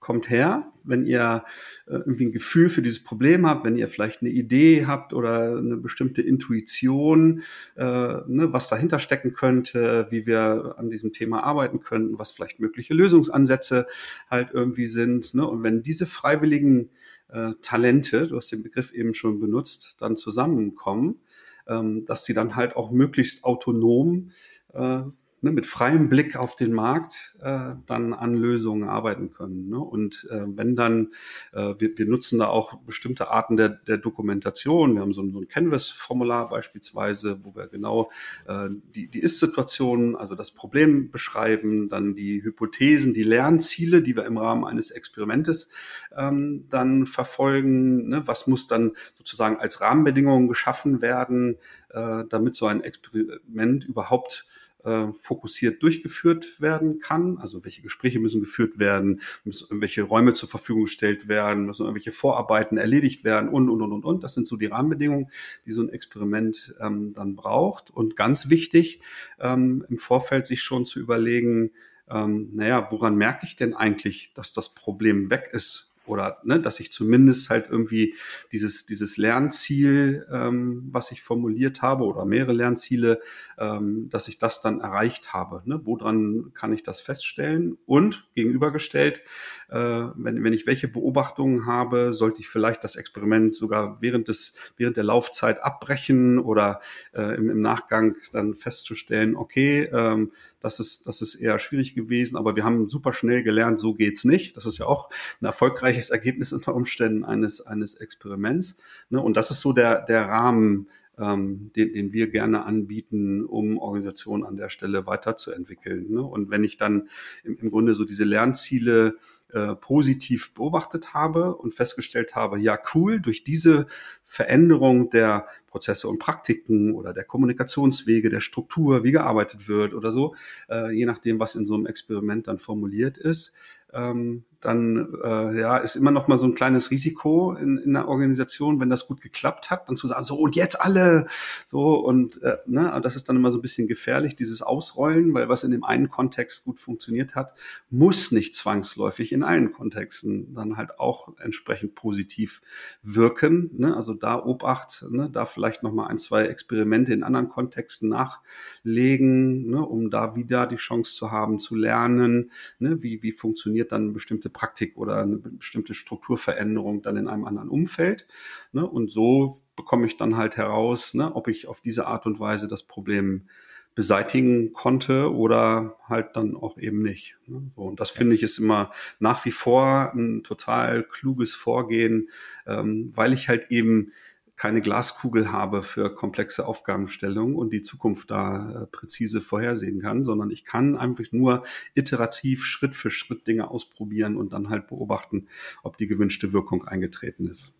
kommt 0.04 0.28
her, 0.28 0.70
wenn 0.84 1.06
ihr 1.06 1.44
äh, 1.86 1.94
irgendwie 1.94 2.26
ein 2.26 2.32
Gefühl 2.32 2.68
für 2.68 2.82
dieses 2.82 3.02
Problem 3.02 3.46
habt, 3.46 3.64
wenn 3.64 3.78
ihr 3.78 3.88
vielleicht 3.88 4.20
eine 4.20 4.28
Idee 4.28 4.84
habt 4.84 5.14
oder 5.14 5.56
eine 5.56 5.78
bestimmte 5.78 6.20
Intuition, 6.20 7.42
äh, 7.76 7.84
ne, 7.84 8.52
was 8.52 8.68
dahinter 8.68 8.98
stecken 8.98 9.32
könnte, 9.32 10.06
wie 10.10 10.26
wir 10.26 10.74
an 10.76 10.90
diesem 10.90 11.14
Thema 11.14 11.42
arbeiten 11.42 11.80
könnten, 11.80 12.18
was 12.18 12.32
vielleicht 12.32 12.60
mögliche 12.60 12.92
Lösungsansätze 12.92 13.86
halt 14.28 14.50
irgendwie 14.52 14.88
sind. 14.88 15.32
Ne? 15.32 15.48
Und 15.48 15.62
wenn 15.62 15.82
diese 15.82 16.04
freiwilligen 16.04 16.90
äh, 17.28 17.52
Talente, 17.62 18.26
du 18.26 18.36
hast 18.36 18.52
den 18.52 18.62
Begriff 18.62 18.92
eben 18.92 19.14
schon 19.14 19.40
benutzt, 19.40 19.96
dann 20.00 20.18
zusammenkommen, 20.18 21.20
ähm, 21.66 22.04
dass 22.04 22.26
sie 22.26 22.34
dann 22.34 22.56
halt 22.56 22.76
auch 22.76 22.90
möglichst 22.90 23.44
autonom 23.44 24.32
äh, 24.74 25.00
ne, 25.44 25.52
mit 25.52 25.66
freiem 25.66 26.08
Blick 26.08 26.36
auf 26.36 26.56
den 26.56 26.72
Markt 26.72 27.36
äh, 27.42 27.74
dann 27.86 28.14
an 28.14 28.34
Lösungen 28.34 28.88
arbeiten 28.88 29.30
können. 29.30 29.68
Ne? 29.68 29.78
Und 29.78 30.26
äh, 30.30 30.40
wenn 30.46 30.74
dann, 30.74 31.12
äh, 31.52 31.74
wir, 31.78 31.96
wir 31.98 32.06
nutzen 32.06 32.38
da 32.38 32.48
auch 32.48 32.78
bestimmte 32.78 33.30
Arten 33.30 33.58
der, 33.58 33.68
der 33.68 33.98
Dokumentation. 33.98 34.94
Wir 34.94 35.02
haben 35.02 35.12
so 35.12 35.22
ein, 35.22 35.32
so 35.32 35.40
ein 35.40 35.46
Canvas-Formular 35.46 36.48
beispielsweise, 36.48 37.40
wo 37.42 37.54
wir 37.54 37.66
genau 37.66 38.10
äh, 38.48 38.70
die, 38.94 39.08
die 39.08 39.18
Ist-Situation, 39.18 40.16
also 40.16 40.34
das 40.34 40.50
Problem 40.50 41.10
beschreiben, 41.10 41.90
dann 41.90 42.14
die 42.14 42.42
Hypothesen, 42.42 43.12
die 43.12 43.22
Lernziele, 43.22 44.00
die 44.00 44.16
wir 44.16 44.24
im 44.24 44.38
Rahmen 44.38 44.64
eines 44.64 44.90
Experimentes 44.90 45.68
ähm, 46.16 46.64
dann 46.70 47.04
verfolgen. 47.04 48.08
Ne? 48.08 48.22
Was 48.24 48.46
muss 48.46 48.66
dann 48.66 48.92
sozusagen 49.18 49.58
als 49.58 49.82
Rahmenbedingungen 49.82 50.48
geschaffen 50.48 51.02
werden, 51.02 51.58
äh, 51.90 52.24
damit 52.30 52.54
so 52.54 52.66
ein 52.66 52.82
Experiment 52.82 53.84
überhaupt 53.84 54.46
äh, 54.84 55.12
fokussiert 55.12 55.82
durchgeführt 55.82 56.60
werden 56.60 57.00
kann. 57.00 57.38
Also 57.38 57.64
welche 57.64 57.82
Gespräche 57.82 58.20
müssen 58.20 58.40
geführt 58.40 58.78
werden, 58.78 59.20
müssen 59.44 59.64
irgendwelche 59.64 60.02
Räume 60.02 60.32
zur 60.32 60.48
Verfügung 60.48 60.84
gestellt 60.84 61.28
werden, 61.28 61.66
müssen 61.66 61.82
irgendwelche 61.84 62.12
Vorarbeiten 62.12 62.76
erledigt 62.76 63.24
werden 63.24 63.48
und, 63.48 63.68
und, 63.68 63.82
und, 63.82 63.92
und, 63.92 64.04
und. 64.04 64.24
Das 64.24 64.34
sind 64.34 64.46
so 64.46 64.56
die 64.56 64.66
Rahmenbedingungen, 64.66 65.30
die 65.66 65.72
so 65.72 65.82
ein 65.82 65.88
Experiment 65.88 66.74
ähm, 66.80 67.14
dann 67.14 67.36
braucht. 67.36 67.90
Und 67.90 68.16
ganz 68.16 68.50
wichtig, 68.50 69.00
ähm, 69.40 69.84
im 69.88 69.98
Vorfeld 69.98 70.46
sich 70.46 70.62
schon 70.62 70.86
zu 70.86 71.00
überlegen, 71.00 71.70
ähm, 72.10 72.50
naja, 72.52 72.86
woran 72.90 73.16
merke 73.16 73.46
ich 73.46 73.56
denn 73.56 73.74
eigentlich, 73.74 74.32
dass 74.34 74.52
das 74.52 74.74
Problem 74.74 75.30
weg 75.30 75.48
ist? 75.52 75.93
Oder 76.06 76.38
ne, 76.44 76.60
dass 76.60 76.80
ich 76.80 76.92
zumindest 76.92 77.50
halt 77.50 77.68
irgendwie 77.70 78.14
dieses, 78.52 78.86
dieses 78.86 79.16
Lernziel, 79.16 80.26
ähm, 80.30 80.88
was 80.90 81.10
ich 81.10 81.22
formuliert 81.22 81.82
habe 81.82 82.04
oder 82.04 82.24
mehrere 82.24 82.52
Lernziele, 82.52 83.20
ähm, 83.58 84.08
dass 84.10 84.28
ich 84.28 84.38
das 84.38 84.62
dann 84.62 84.80
erreicht 84.80 85.32
habe. 85.32 85.62
Ne? 85.64 85.80
Woran 85.84 86.52
kann 86.54 86.72
ich 86.72 86.82
das 86.82 87.00
feststellen? 87.00 87.78
Und 87.86 88.26
gegenübergestellt, 88.34 89.22
äh, 89.68 89.76
wenn, 89.76 90.44
wenn 90.44 90.52
ich 90.52 90.66
welche 90.66 90.88
Beobachtungen 90.88 91.66
habe, 91.66 92.14
sollte 92.14 92.40
ich 92.40 92.48
vielleicht 92.48 92.84
das 92.84 92.96
Experiment 92.96 93.54
sogar 93.54 94.00
während 94.02 94.28
des, 94.28 94.56
während 94.76 94.96
der 94.96 95.04
Laufzeit 95.04 95.62
abbrechen 95.62 96.38
oder 96.38 96.80
äh, 97.12 97.36
im, 97.36 97.50
im 97.50 97.60
Nachgang 97.60 98.16
dann 98.32 98.54
festzustellen, 98.54 99.36
okay, 99.36 99.88
ähm, 99.92 100.32
das 100.64 100.80
ist, 100.80 101.06
das 101.06 101.20
ist 101.20 101.34
eher 101.34 101.58
schwierig 101.58 101.94
gewesen, 101.94 102.38
aber 102.38 102.56
wir 102.56 102.64
haben 102.64 102.88
super 102.88 103.12
schnell 103.12 103.42
gelernt, 103.42 103.80
so 103.80 103.92
geht's 103.92 104.24
nicht. 104.24 104.56
Das 104.56 104.64
ist 104.64 104.78
ja 104.78 104.86
auch 104.86 105.10
ein 105.42 105.46
erfolgreiches 105.94 106.10
Ergebnis 106.10 106.52
unter 106.52 106.74
Umständen 106.74 107.24
eines, 107.24 107.60
eines 107.66 107.94
Experiments. 107.94 108.78
Ne? 109.10 109.20
Und 109.20 109.36
das 109.36 109.50
ist 109.50 109.60
so 109.60 109.72
der, 109.72 110.04
der 110.04 110.22
Rahmen, 110.22 110.88
ähm, 111.18 111.70
den, 111.76 111.92
den 111.92 112.12
wir 112.12 112.30
gerne 112.30 112.64
anbieten, 112.64 113.44
um 113.44 113.78
Organisationen 113.78 114.44
an 114.44 114.56
der 114.56 114.68
Stelle 114.68 115.06
weiterzuentwickeln. 115.06 116.10
Ne? 116.10 116.22
Und 116.22 116.50
wenn 116.50 116.64
ich 116.64 116.76
dann 116.76 117.08
im, 117.44 117.56
im 117.58 117.70
Grunde 117.70 117.94
so 117.94 118.04
diese 118.04 118.24
Lernziele 118.24 119.16
äh, 119.52 119.76
positiv 119.76 120.52
beobachtet 120.54 121.14
habe 121.14 121.54
und 121.54 121.74
festgestellt 121.74 122.34
habe, 122.34 122.58
ja 122.58 122.76
cool, 122.94 123.20
durch 123.20 123.44
diese 123.44 123.86
Veränderung 124.24 125.10
der 125.10 125.46
Prozesse 125.68 126.08
und 126.08 126.18
Praktiken 126.18 126.94
oder 126.94 127.12
der 127.12 127.24
Kommunikationswege, 127.24 128.30
der 128.30 128.40
Struktur, 128.40 129.04
wie 129.04 129.12
gearbeitet 129.12 129.68
wird 129.68 129.94
oder 129.94 130.10
so, 130.10 130.34
äh, 130.68 130.90
je 130.90 131.06
nachdem, 131.06 131.38
was 131.38 131.54
in 131.54 131.66
so 131.66 131.74
einem 131.74 131.86
Experiment 131.86 132.48
dann 132.48 132.58
formuliert 132.58 133.16
ist, 133.16 133.56
ähm, 133.92 134.44
dann 134.64 135.14
äh, 135.22 135.58
ja, 135.58 135.76
ist 135.76 135.96
immer 135.96 136.10
noch 136.10 136.28
mal 136.28 136.38
so 136.38 136.46
ein 136.46 136.54
kleines 136.54 136.90
Risiko 136.90 137.52
in, 137.52 137.78
in 137.78 137.92
der 137.94 138.08
Organisation, 138.08 138.80
wenn 138.80 138.88
das 138.88 139.06
gut 139.06 139.20
geklappt 139.20 139.70
hat, 139.70 139.88
dann 139.88 139.96
zu 139.96 140.06
sagen, 140.06 140.24
so 140.24 140.36
und 140.36 140.56
jetzt 140.56 140.80
alle, 140.80 141.26
so 141.64 141.94
und 141.96 142.42
äh, 142.42 142.58
ne, 142.66 143.00
das 143.02 143.16
ist 143.16 143.28
dann 143.28 143.36
immer 143.36 143.50
so 143.50 143.58
ein 143.58 143.62
bisschen 143.62 143.86
gefährlich, 143.86 144.36
dieses 144.36 144.62
Ausrollen, 144.62 145.34
weil 145.34 145.48
was 145.48 145.64
in 145.64 145.70
dem 145.70 145.84
einen 145.84 146.08
Kontext 146.08 146.64
gut 146.64 146.80
funktioniert 146.80 147.34
hat, 147.34 147.54
muss 147.90 148.32
nicht 148.32 148.54
zwangsläufig 148.54 149.32
in 149.32 149.42
allen 149.42 149.72
Kontexten 149.72 150.54
dann 150.54 150.76
halt 150.76 150.98
auch 150.98 151.28
entsprechend 151.38 151.94
positiv 151.94 152.62
wirken. 153.02 153.70
Ne? 153.76 153.94
Also 153.94 154.14
da 154.14 154.42
Obacht, 154.42 155.04
ne, 155.10 155.28
da 155.30 155.46
vielleicht 155.46 155.82
noch 155.82 155.92
mal 155.92 156.06
ein, 156.06 156.18
zwei 156.18 156.44
Experimente 156.46 157.12
in 157.12 157.22
anderen 157.22 157.48
Kontexten 157.48 158.08
nachlegen, 158.08 159.68
ne, 159.68 159.84
um 159.84 160.10
da 160.10 160.36
wieder 160.36 160.66
die 160.66 160.76
Chance 160.76 161.14
zu 161.14 161.30
haben, 161.30 161.58
zu 161.58 161.74
lernen, 161.74 162.50
ne, 162.78 163.02
wie, 163.02 163.22
wie 163.22 163.32
funktioniert 163.32 163.92
dann 163.92 164.12
bestimmte 164.12 164.48
Praktik 164.54 164.96
oder 164.96 165.18
eine 165.18 165.36
bestimmte 165.36 165.92
Strukturveränderung 165.92 167.02
dann 167.02 167.18
in 167.18 167.28
einem 167.28 167.44
anderen 167.44 167.68
Umfeld. 167.68 168.26
Ne? 168.72 168.88
Und 168.88 169.12
so 169.12 169.58
bekomme 169.76 170.06
ich 170.06 170.16
dann 170.16 170.38
halt 170.38 170.56
heraus, 170.56 171.12
ne, 171.12 171.36
ob 171.36 171.48
ich 171.48 171.68
auf 171.68 171.82
diese 171.82 172.06
Art 172.06 172.24
und 172.24 172.40
Weise 172.40 172.66
das 172.68 172.84
Problem 172.84 173.48
beseitigen 173.94 174.72
konnte 174.72 175.32
oder 175.32 175.96
halt 176.08 176.34
dann 176.34 176.56
auch 176.56 176.78
eben 176.78 177.02
nicht. 177.02 177.36
Ne? 177.46 177.62
So, 177.74 177.82
und 177.82 178.00
das 178.00 178.10
finde 178.10 178.34
ich 178.34 178.42
ist 178.42 178.58
immer 178.58 178.90
nach 179.20 179.44
wie 179.44 179.52
vor 179.52 180.12
ein 180.14 180.42
total 180.42 181.04
kluges 181.04 181.54
Vorgehen, 181.54 182.30
ähm, 182.66 183.12
weil 183.14 183.32
ich 183.32 183.48
halt 183.48 183.70
eben 183.70 184.12
keine 184.56 184.80
Glaskugel 184.80 185.50
habe 185.50 185.82
für 185.82 186.14
komplexe 186.14 186.66
Aufgabenstellungen 186.66 187.56
und 187.56 187.72
die 187.72 187.82
Zukunft 187.82 188.30
da 188.30 188.82
äh, 188.82 188.86
präzise 188.86 189.40
vorhersehen 189.40 190.00
kann, 190.00 190.24
sondern 190.24 190.50
ich 190.50 190.64
kann 190.64 190.96
einfach 190.96 191.24
nur 191.32 191.64
iterativ 191.94 192.64
Schritt 192.64 192.94
für 192.94 193.10
Schritt 193.10 193.46
Dinge 193.46 193.70
ausprobieren 193.70 194.36
und 194.36 194.52
dann 194.52 194.70
halt 194.70 194.86
beobachten, 194.86 195.48
ob 195.82 195.96
die 195.96 196.06
gewünschte 196.06 196.52
Wirkung 196.52 196.86
eingetreten 196.86 197.46
ist. 197.48 197.74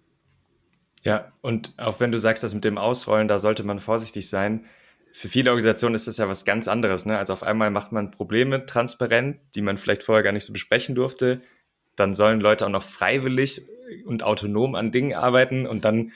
Ja, 1.04 1.32
und 1.42 1.74
auch 1.76 2.00
wenn 2.00 2.12
du 2.12 2.18
sagst, 2.18 2.42
das 2.42 2.54
mit 2.54 2.64
dem 2.64 2.78
Ausrollen, 2.78 3.28
da 3.28 3.38
sollte 3.38 3.62
man 3.62 3.78
vorsichtig 3.78 4.28
sein. 4.28 4.64
Für 5.12 5.28
viele 5.28 5.50
Organisationen 5.50 5.94
ist 5.94 6.08
das 6.08 6.16
ja 6.16 6.28
was 6.28 6.44
ganz 6.44 6.66
anderes. 6.66 7.06
Ne? 7.06 7.16
Also 7.16 7.34
auf 7.34 7.44
einmal 7.44 7.70
macht 7.70 7.92
man 7.92 8.10
Probleme 8.10 8.66
transparent, 8.66 9.38
die 9.54 9.62
man 9.62 9.78
vielleicht 9.78 10.02
vorher 10.02 10.24
gar 10.24 10.32
nicht 10.32 10.44
so 10.44 10.52
besprechen 10.52 10.94
durfte. 10.94 11.42
Dann 11.94 12.14
sollen 12.14 12.40
Leute 12.40 12.66
auch 12.66 12.70
noch 12.70 12.82
freiwillig 12.82 13.62
und 14.06 14.24
autonom 14.24 14.74
an 14.74 14.90
Dingen 14.90 15.14
arbeiten 15.14 15.66
und 15.66 15.84
dann 15.84 16.10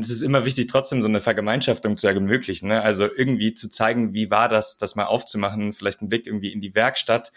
es 0.00 0.10
ist 0.10 0.22
immer 0.22 0.44
wichtig, 0.44 0.68
trotzdem 0.68 1.02
so 1.02 1.08
eine 1.08 1.20
Vergemeinschaftung 1.20 1.96
zu 1.96 2.06
ermöglichen. 2.06 2.68
Ne? 2.68 2.82
Also 2.82 3.08
irgendwie 3.12 3.54
zu 3.54 3.68
zeigen, 3.68 4.12
wie 4.12 4.30
war 4.30 4.48
das, 4.48 4.78
das 4.78 4.96
mal 4.96 5.06
aufzumachen, 5.06 5.72
vielleicht 5.72 6.00
einen 6.00 6.08
Blick 6.08 6.26
irgendwie 6.26 6.52
in 6.52 6.60
die 6.60 6.74
Werkstatt. 6.74 7.32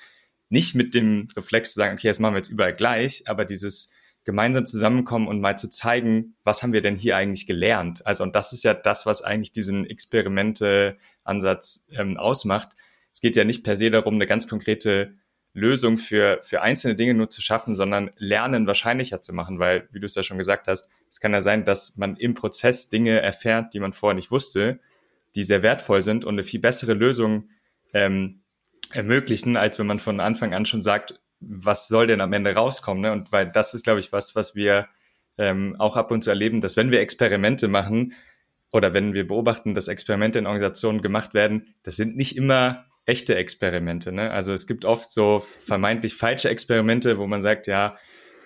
Nicht 0.50 0.76
mit 0.76 0.94
dem 0.94 1.28
Reflex 1.36 1.74
zu 1.74 1.80
sagen, 1.80 1.96
okay, 1.96 2.08
das 2.08 2.20
machen 2.20 2.34
wir 2.34 2.40
jetzt 2.40 2.50
überall 2.50 2.74
gleich, 2.74 3.24
aber 3.28 3.46
dieses 3.46 3.92
gemeinsam 4.26 4.66
zusammenkommen 4.66 5.28
und 5.28 5.40
mal 5.40 5.58
zu 5.58 5.70
zeigen, 5.70 6.36
was 6.44 6.64
haben 6.64 6.74
wir 6.74 6.82
denn 6.82 6.96
hier 6.96 7.16
eigentlich 7.16 7.46
gelernt? 7.46 8.06
Also, 8.06 8.24
und 8.24 8.36
das 8.36 8.54
ist 8.54 8.64
ja 8.64 8.74
das, 8.74 9.06
was 9.06 9.22
eigentlich 9.22 9.52
diesen 9.52 9.86
Experimente-Ansatz 9.86 11.88
ähm, 11.92 12.18
ausmacht. 12.18 12.70
Es 13.12 13.22
geht 13.22 13.36
ja 13.36 13.44
nicht 13.44 13.64
per 13.64 13.76
se 13.76 13.92
darum, 13.92 14.16
eine 14.16 14.26
ganz 14.26 14.48
konkrete 14.48 15.14
Lösung 15.56 15.98
für, 15.98 16.40
für 16.44 16.62
einzelne 16.62 16.96
Dinge 16.96 17.14
nur 17.14 17.30
zu 17.30 17.42
schaffen, 17.42 17.76
sondern 17.76 18.12
Lernen 18.18 18.68
wahrscheinlicher 18.68 19.22
zu 19.22 19.34
machen, 19.34 19.58
weil, 19.58 19.88
wie 19.92 20.02
du 20.02 20.06
es 20.06 20.14
ja 20.14 20.22
schon 20.22 20.38
gesagt 20.38 20.68
hast, 20.68 20.90
es 21.10 21.22
kann 21.22 21.34
ja 21.34 21.42
sein, 21.42 21.64
dass 21.64 21.96
man 21.96 22.18
im 22.18 22.34
Prozess 22.34 22.90
Dinge 22.90 23.22
erfährt, 23.22 23.74
die 23.74 23.80
man 23.80 23.94
vorher 23.94 24.16
nicht 24.16 24.32
wusste, 24.32 24.82
die 25.34 25.44
sehr 25.44 25.64
wertvoll 25.64 26.02
sind 26.02 26.26
und 26.26 26.36
eine 26.36 26.44
viel 26.44 26.60
bessere 26.60 26.94
Lösung 26.94 27.50
ähm, 27.94 28.42
ermöglichen, 28.92 29.56
als 29.56 29.80
wenn 29.80 29.88
man 29.88 30.00
von 30.00 30.20
Anfang 30.20 30.54
an 30.54 30.66
schon 30.66 30.82
sagt, 30.82 31.22
was 31.40 31.88
soll 31.88 32.08
denn 32.08 32.20
am 32.20 32.34
Ende 32.34 32.54
rauskommen? 32.54 33.02
Ne? 33.02 33.14
Und 33.14 33.32
weil 33.32 33.50
das 33.50 33.74
ist, 33.74 33.86
glaube 33.86 34.02
ich, 34.02 34.12
was, 34.12 34.36
was 34.36 34.56
wir 34.56 34.90
ähm, 35.38 35.78
auch 35.80 35.96
ab 35.96 36.12
und 36.12 36.22
zu 36.22 36.32
erleben, 36.32 36.60
dass 36.60 36.76
wenn 36.76 36.92
wir 36.92 37.00
Experimente 37.00 37.70
machen 37.70 38.14
oder 38.72 38.94
wenn 38.94 39.14
wir 39.14 39.26
beobachten, 39.26 39.74
dass 39.74 39.88
Experimente 39.88 40.38
in 40.38 40.48
Organisationen 40.48 41.02
gemacht 41.02 41.34
werden, 41.34 41.76
das 41.84 41.96
sind 41.96 42.18
nicht 42.18 42.36
immer 42.36 42.88
echte 43.06 43.36
Experimente. 43.36 44.12
Ne? 44.12 44.32
Also 44.32 44.54
es 44.54 44.68
gibt 44.68 44.86
oft 44.86 45.12
so 45.12 45.40
vermeintlich 45.40 46.16
falsche 46.16 46.50
Experimente, 46.50 47.18
wo 47.18 47.28
man 47.28 47.42
sagt, 47.42 47.68
ja, 47.68 47.98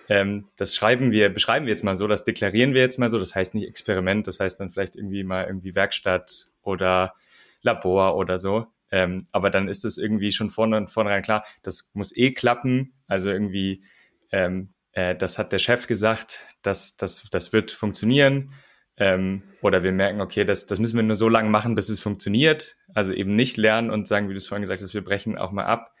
ähm, 0.08 0.48
das 0.56 0.74
schreiben 0.74 1.12
wir, 1.12 1.28
beschreiben 1.28 1.66
wir 1.66 1.70
jetzt 1.70 1.84
mal 1.84 1.96
so, 1.96 2.06
das 2.08 2.24
deklarieren 2.24 2.74
wir 2.74 2.80
jetzt 2.80 2.98
mal 2.98 3.08
so. 3.08 3.18
Das 3.18 3.34
heißt 3.34 3.54
nicht 3.54 3.68
Experiment, 3.68 4.26
das 4.26 4.40
heißt 4.40 4.60
dann 4.60 4.70
vielleicht 4.70 4.96
irgendwie 4.96 5.24
mal 5.24 5.46
irgendwie 5.46 5.74
Werkstatt 5.74 6.46
oder 6.62 7.14
Labor 7.62 8.16
oder 8.16 8.38
so. 8.38 8.66
Ähm, 8.90 9.18
aber 9.32 9.50
dann 9.50 9.68
ist 9.68 9.84
es 9.84 9.98
irgendwie 9.98 10.32
schon 10.32 10.50
vorne, 10.50 10.88
vornherein 10.88 11.22
klar, 11.22 11.44
das 11.62 11.88
muss 11.92 12.14
eh 12.16 12.32
klappen. 12.32 12.92
Also 13.06 13.30
irgendwie, 13.30 13.84
ähm, 14.32 14.74
äh, 14.92 15.14
das 15.14 15.38
hat 15.38 15.52
der 15.52 15.58
Chef 15.58 15.86
gesagt, 15.86 16.40
das, 16.62 16.96
das, 16.96 17.28
das 17.30 17.52
wird 17.52 17.70
funktionieren. 17.70 18.52
Ähm, 18.96 19.42
oder 19.62 19.82
wir 19.82 19.92
merken, 19.92 20.20
okay, 20.20 20.44
das, 20.44 20.66
das 20.66 20.78
müssen 20.78 20.96
wir 20.96 21.02
nur 21.02 21.16
so 21.16 21.28
lange 21.28 21.48
machen, 21.48 21.74
bis 21.74 21.88
es 21.88 22.00
funktioniert. 22.00 22.76
Also 22.94 23.12
eben 23.12 23.34
nicht 23.34 23.56
lernen 23.56 23.90
und 23.90 24.06
sagen, 24.06 24.28
wie 24.28 24.34
du 24.34 24.38
es 24.38 24.46
vorhin 24.46 24.62
gesagt 24.62 24.82
hast, 24.82 24.94
wir 24.94 25.04
brechen 25.04 25.38
auch 25.38 25.52
mal 25.52 25.64
ab. 25.64 25.94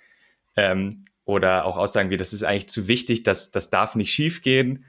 Ähm, 0.56 1.04
oder 1.24 1.64
auch 1.64 1.76
Aussagen 1.76 2.10
wie, 2.10 2.16
das 2.16 2.32
ist 2.32 2.42
eigentlich 2.42 2.68
zu 2.68 2.88
wichtig, 2.88 3.22
das, 3.22 3.50
das 3.50 3.70
darf 3.70 3.94
nicht 3.94 4.12
schief 4.12 4.42
gehen. 4.42 4.84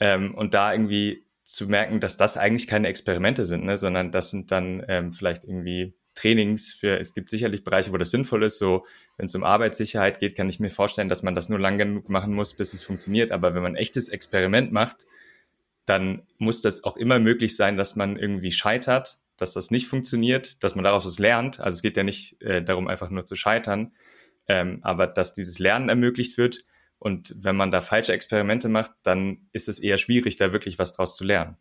Ähm, 0.00 0.34
und 0.34 0.54
da 0.54 0.72
irgendwie 0.72 1.24
zu 1.42 1.66
merken, 1.66 2.00
dass 2.00 2.16
das 2.16 2.36
eigentlich 2.36 2.66
keine 2.66 2.88
Experimente 2.88 3.44
sind, 3.44 3.64
ne, 3.64 3.76
sondern 3.76 4.10
das 4.10 4.30
sind 4.30 4.50
dann 4.50 4.84
ähm, 4.88 5.12
vielleicht 5.12 5.44
irgendwie 5.44 5.94
Trainings 6.14 6.72
für, 6.72 6.98
es 6.98 7.14
gibt 7.14 7.30
sicherlich 7.30 7.64
Bereiche, 7.64 7.92
wo 7.92 7.96
das 7.96 8.10
sinnvoll 8.10 8.42
ist. 8.44 8.58
So, 8.58 8.86
wenn 9.16 9.26
es 9.26 9.34
um 9.34 9.44
Arbeitssicherheit 9.44 10.18
geht, 10.18 10.36
kann 10.36 10.48
ich 10.48 10.60
mir 10.60 10.70
vorstellen, 10.70 11.08
dass 11.08 11.22
man 11.22 11.34
das 11.34 11.48
nur 11.48 11.58
lang 11.58 11.78
genug 11.78 12.08
machen 12.08 12.34
muss, 12.34 12.54
bis 12.54 12.74
es 12.74 12.82
funktioniert. 12.82 13.32
Aber 13.32 13.54
wenn 13.54 13.62
man 13.62 13.76
echtes 13.76 14.08
Experiment 14.08 14.72
macht, 14.72 15.06
dann 15.84 16.22
muss 16.38 16.60
das 16.60 16.84
auch 16.84 16.96
immer 16.96 17.18
möglich 17.18 17.56
sein, 17.56 17.76
dass 17.76 17.96
man 17.96 18.16
irgendwie 18.16 18.52
scheitert, 18.52 19.16
dass 19.36 19.54
das 19.54 19.70
nicht 19.70 19.86
funktioniert, 19.86 20.62
dass 20.62 20.74
man 20.74 20.84
daraus 20.84 21.04
was 21.04 21.18
lernt. 21.18 21.60
Also 21.60 21.76
es 21.76 21.82
geht 21.82 21.96
ja 21.96 22.04
nicht 22.04 22.40
äh, 22.42 22.62
darum, 22.62 22.88
einfach 22.88 23.10
nur 23.10 23.26
zu 23.26 23.34
scheitern, 23.34 23.92
ähm, 24.46 24.78
aber 24.82 25.06
dass 25.06 25.32
dieses 25.32 25.58
Lernen 25.58 25.88
ermöglicht 25.88 26.38
wird. 26.38 26.58
Und 26.98 27.34
wenn 27.38 27.56
man 27.56 27.72
da 27.72 27.80
falsche 27.80 28.12
Experimente 28.12 28.68
macht, 28.68 28.92
dann 29.02 29.48
ist 29.52 29.68
es 29.68 29.80
eher 29.80 29.98
schwierig, 29.98 30.36
da 30.36 30.52
wirklich 30.52 30.78
was 30.78 30.92
draus 30.92 31.16
zu 31.16 31.24
lernen. 31.24 31.56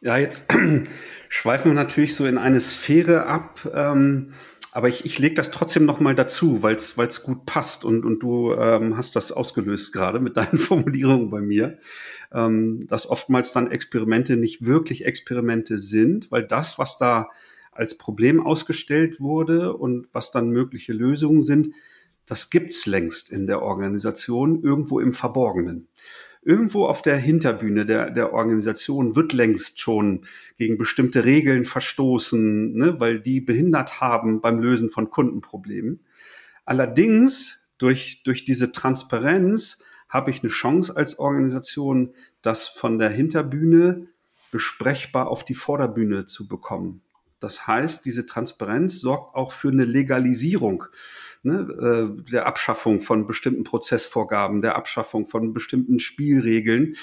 Ja, 0.00 0.16
jetzt 0.16 0.52
schweifen 1.28 1.70
wir 1.70 1.74
natürlich 1.74 2.14
so 2.14 2.26
in 2.26 2.38
eine 2.38 2.60
Sphäre 2.60 3.26
ab. 3.26 3.68
Ähm 3.72 4.32
aber 4.72 4.88
ich, 4.88 5.04
ich 5.04 5.18
lege 5.18 5.34
das 5.34 5.50
trotzdem 5.50 5.84
noch 5.84 6.00
mal 6.00 6.14
dazu, 6.14 6.62
weil 6.62 6.76
es 6.76 7.22
gut 7.22 7.44
passt 7.44 7.84
und, 7.84 8.06
und 8.06 8.20
du 8.20 8.54
ähm, 8.54 8.96
hast 8.96 9.14
das 9.14 9.30
ausgelöst 9.30 9.92
gerade 9.92 10.18
mit 10.18 10.38
deinen 10.38 10.58
Formulierungen 10.58 11.30
bei 11.30 11.42
mir, 11.42 11.78
ähm, 12.32 12.86
dass 12.86 13.08
oftmals 13.08 13.52
dann 13.52 13.70
Experimente 13.70 14.36
nicht 14.36 14.64
wirklich 14.64 15.04
Experimente 15.04 15.78
sind, 15.78 16.30
weil 16.30 16.46
das, 16.46 16.78
was 16.78 16.96
da 16.96 17.28
als 17.70 17.98
Problem 17.98 18.44
ausgestellt 18.44 19.20
wurde 19.20 19.74
und 19.74 20.08
was 20.12 20.30
dann 20.30 20.50
mögliche 20.50 20.94
Lösungen 20.94 21.42
sind, 21.42 21.74
das 22.24 22.48
gibt's 22.48 22.86
längst 22.86 23.30
in 23.30 23.46
der 23.46 23.62
Organisation, 23.62 24.62
irgendwo 24.62 25.00
im 25.00 25.12
Verborgenen. 25.12 25.88
Irgendwo 26.44 26.86
auf 26.86 27.02
der 27.02 27.16
Hinterbühne 27.16 27.86
der, 27.86 28.10
der 28.10 28.32
Organisation 28.32 29.14
wird 29.14 29.32
längst 29.32 29.80
schon 29.80 30.26
gegen 30.56 30.76
bestimmte 30.76 31.24
Regeln 31.24 31.64
verstoßen, 31.64 32.72
ne, 32.72 32.98
weil 32.98 33.20
die 33.20 33.40
behindert 33.40 34.00
haben 34.00 34.40
beim 34.40 34.58
Lösen 34.58 34.90
von 34.90 35.08
Kundenproblemen. 35.10 36.00
Allerdings 36.64 37.70
durch, 37.78 38.22
durch 38.24 38.44
diese 38.44 38.72
Transparenz 38.72 39.82
habe 40.08 40.30
ich 40.30 40.42
eine 40.42 40.50
Chance 40.50 40.96
als 40.96 41.18
Organisation, 41.20 42.12
das 42.42 42.66
von 42.66 42.98
der 42.98 43.10
Hinterbühne 43.10 44.08
besprechbar 44.50 45.28
auf 45.28 45.44
die 45.44 45.54
Vorderbühne 45.54 46.26
zu 46.26 46.48
bekommen. 46.48 47.02
Das 47.38 47.66
heißt, 47.66 48.04
diese 48.04 48.26
Transparenz 48.26 49.00
sorgt 49.00 49.34
auch 49.34 49.52
für 49.52 49.70
eine 49.70 49.84
Legalisierung 49.84 50.84
ne, 51.42 52.14
äh, 52.18 52.30
der 52.30 52.46
Abschaffung 52.46 53.00
von 53.00 53.26
bestimmten 53.26 53.64
Prozessvorgaben, 53.64 54.62
der 54.62 54.76
Abschaffung 54.76 55.26
von 55.26 55.52
bestimmten 55.52 55.98
Spielregeln, 55.98 56.96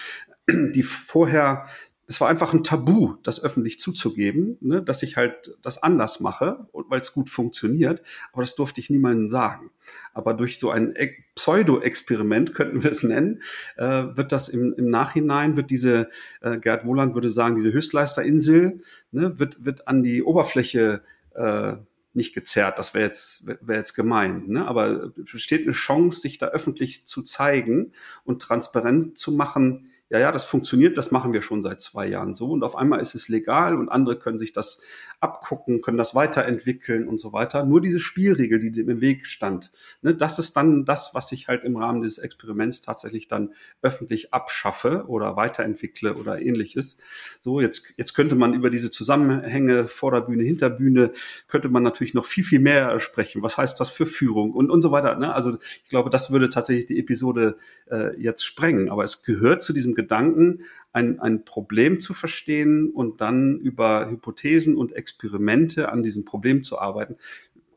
die 0.48 0.84
vorher 0.84 1.68
es 2.10 2.20
war 2.20 2.28
einfach 2.28 2.54
ein 2.54 2.64
Tabu, 2.64 3.18
das 3.22 3.44
öffentlich 3.44 3.80
zuzugeben, 3.80 4.58
ne, 4.62 4.82
dass 4.82 5.04
ich 5.04 5.16
halt 5.16 5.56
das 5.62 5.82
anders 5.84 6.20
mache, 6.20 6.68
weil 6.74 7.00
es 7.00 7.14
gut 7.14 7.30
funktioniert. 7.30 8.02
Aber 8.34 8.42
das 8.42 8.56
durfte 8.56 8.82
ich 8.82 8.90
niemandem 8.90 9.30
sagen. 9.30 9.70
Aber 10.16 10.34
durch 10.34 10.58
so 10.58 10.72
ein 10.72 10.96
Pseudo-Experiment, 11.36 12.56
könnten 12.56 12.82
wir 12.82 12.90
es 12.90 13.04
nennen, 13.04 13.44
äh, 13.78 14.06
wird 14.16 14.32
das 14.32 14.50
im, 14.50 14.74
im 14.76 14.90
Nachhinein, 14.90 15.56
wird 15.56 15.70
diese, 15.70 16.10
äh, 16.42 16.58
Gerd 16.58 16.84
Wohland 16.84 17.14
würde 17.14 17.30
sagen, 17.30 17.58
diese 17.58 17.72
Höchstleisterinsel, 17.72 18.82
ne, 19.12 19.38
wird, 19.38 19.64
wird 19.64 19.88
an 19.88 20.02
die 20.02 20.24
Oberfläche 20.24 21.04
äh, 21.36 21.74
nicht 22.20 22.36
gezerrt, 22.36 22.78
das 22.78 22.94
wäre 22.94 23.06
jetzt, 23.06 23.48
wäre 23.48 23.80
jetzt 23.80 23.94
gemein, 23.96 24.44
ne? 24.48 24.68
aber 24.68 25.12
es 25.18 25.32
besteht 25.32 25.64
eine 25.64 25.72
Chance, 25.72 26.20
sich 26.20 26.38
da 26.38 26.48
öffentlich 26.48 27.08
zu 27.08 27.24
zeigen 27.24 27.94
und 28.24 28.42
transparent 28.42 29.18
zu 29.18 29.32
machen, 29.32 29.90
ja, 30.10 30.20
ja, 30.20 30.32
das 30.32 30.46
funktioniert, 30.46 30.98
das 30.98 31.12
machen 31.12 31.34
wir 31.34 31.44
schon 31.44 31.62
seit 31.62 31.82
zwei 31.82 32.08
Jahren 32.08 32.34
so. 32.34 32.52
Und 32.52 32.64
auf 32.64 32.76
einmal 32.76 33.00
ist 33.00 33.14
es 33.14 33.30
legal 33.30 33.78
und 33.78 33.90
andere 33.90 34.18
können 34.18 34.40
sich 34.40 34.54
das 34.54 34.82
abgucken, 35.20 35.82
können 35.82 35.98
das 35.98 36.16
weiterentwickeln 36.16 37.08
und 37.08 37.20
so 37.20 37.32
weiter. 37.32 37.64
Nur 37.64 37.80
diese 37.80 38.00
Spielregel, 38.00 38.60
die 38.60 38.72
dem 38.72 38.90
im 38.90 39.02
Weg 39.02 39.28
stand, 39.28 39.72
ne, 40.02 40.16
das 40.16 40.40
ist 40.40 40.58
dann 40.58 40.86
das, 40.86 41.14
was 41.14 41.32
ich 41.32 41.48
halt 41.48 41.64
im 41.64 41.78
Rahmen 41.78 42.02
des 42.02 42.18
Experiments 42.18 42.82
tatsächlich 42.82 43.28
dann 43.28 43.54
öffentlich 43.84 44.34
abschaffe 44.34 45.06
oder 45.08 45.36
weiterentwickle 45.36 46.16
oder 46.16 46.42
ähnliches. 46.42 46.98
So, 47.40 47.62
jetzt, 47.62 47.94
jetzt 47.98 48.14
könnte 48.14 48.36
man 48.36 48.56
über 48.56 48.72
diese 48.72 48.90
Zusammenhänge 48.90 49.86
Vorderbühne, 49.86 50.44
Hinterbühne, 50.44 51.12
könnte 51.48 51.70
man 51.70 51.84
natürlich 51.84 52.16
noch 52.16 52.26
viel, 52.26 52.44
viel 52.44 52.60
mehr 52.60 53.00
sprechen. 53.00 53.44
Was 53.44 53.58
heißt 53.58 53.80
das 53.80 53.92
für 53.92 54.08
Führung 54.08 54.54
und, 54.54 54.72
und 54.72 54.82
so 54.82 54.92
weiter. 54.92 55.16
Ne? 55.16 55.34
Also 55.34 55.56
ich 55.84 55.90
glaube, 55.90 56.10
das 56.10 56.32
würde 56.32 56.50
tatsächlich 56.50 56.88
die 56.88 57.00
Episode 57.00 57.58
äh, 57.92 58.20
jetzt 58.20 58.44
sprengen. 58.44 58.90
Aber 58.90 59.04
es 59.04 59.22
gehört 59.24 59.62
zu 59.62 59.72
diesem 59.72 59.99
Gedanken, 60.00 60.62
ein, 60.94 61.20
ein 61.20 61.44
Problem 61.44 62.00
zu 62.00 62.14
verstehen 62.14 62.90
und 62.90 63.22
dann 63.22 63.60
über 63.60 64.10
Hypothesen 64.10 64.76
und 64.76 64.94
Experimente 64.94 65.90
an 65.90 66.04
diesem 66.04 66.24
Problem 66.24 66.64
zu 66.64 66.80
arbeiten, 66.80 67.18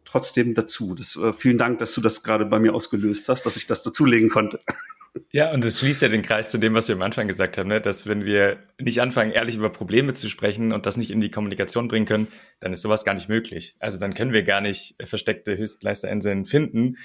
trotzdem 0.05 0.55
dazu. 0.55 0.95
Das, 0.95 1.17
äh, 1.17 1.33
vielen 1.33 1.59
Dank, 1.59 1.79
dass 1.79 1.93
du 1.95 2.01
das 2.01 2.23
gerade 2.23 2.47
bei 2.47 2.59
mir 2.59 2.75
ausgelöst 2.75 3.29
hast, 3.29 3.45
dass 3.45 3.57
ich 3.57 3.67
das 3.67 3.83
dazulegen 3.83 4.29
konnte. 4.29 4.61
Ja, 5.31 5.53
und 5.53 5.63
es 5.65 5.81
schließt 5.81 6.01
ja 6.03 6.09
den 6.09 6.23
Kreis 6.23 6.51
zu 6.51 6.59
dem, 6.59 6.75
was 6.75 6.89
wir 6.89 6.95
am 6.95 7.03
Anfang 7.03 7.27
gesagt 7.27 7.59
haben, 7.59 7.69
ne? 7.69 7.83
dass 7.83 8.07
wenn 8.07 8.25
wir 8.25 8.59
nicht 8.81 9.01
anfangen, 9.01 9.31
ehrlich 9.31 9.57
über 9.57 9.69
Probleme 9.69 10.15
zu 10.15 10.31
sprechen 10.31 10.73
und 10.73 10.87
das 10.87 10.97
nicht 10.97 11.11
in 11.11 11.21
die 11.21 11.31
Kommunikation 11.31 11.89
bringen 11.89 12.07
können, 12.07 12.29
dann 12.61 12.73
ist 12.73 12.81
sowas 12.81 13.05
gar 13.05 13.13
nicht 13.13 13.29
möglich. 13.29 13.75
Also 13.79 14.01
dann 14.01 14.15
können 14.15 14.33
wir 14.33 14.43
gar 14.43 14.63
nicht 14.63 14.95
versteckte 15.05 15.57
Höchstleisterinseln 15.59 16.47
finden, 16.47 16.97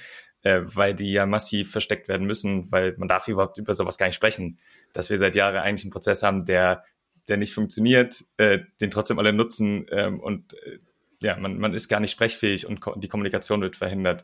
äh, 0.48 0.64
weil 0.64 0.94
die 0.94 1.12
ja 1.12 1.26
massiv 1.26 1.72
versteckt 1.72 2.08
werden 2.08 2.26
müssen, 2.26 2.72
weil 2.72 2.96
man 2.98 3.10
darf 3.10 3.28
überhaupt 3.28 3.58
über 3.58 3.74
sowas 3.74 3.98
gar 3.98 4.08
nicht 4.08 4.16
sprechen. 4.16 4.60
Dass 4.94 5.10
wir 5.10 5.18
seit 5.18 5.36
Jahren 5.36 5.58
eigentlich 5.58 5.84
einen 5.84 5.92
Prozess 5.92 6.24
haben, 6.24 6.46
der, 6.46 6.84
der 7.28 7.36
nicht 7.36 7.54
funktioniert, 7.54 8.24
äh, 8.38 8.60
den 8.80 8.90
trotzdem 8.90 9.20
alle 9.20 9.34
nutzen 9.34 9.86
ähm, 9.92 10.22
und 10.22 10.54
äh, 10.54 10.80
ja, 11.22 11.36
man, 11.36 11.58
man 11.58 11.74
ist 11.74 11.90
gar 11.90 12.00
nicht 12.00 12.12
sprechfähig 12.12 12.66
und 12.66 12.80
die 12.98 13.08
Kommunikation 13.10 13.60
wird 13.62 13.76
verhindert. 13.76 14.24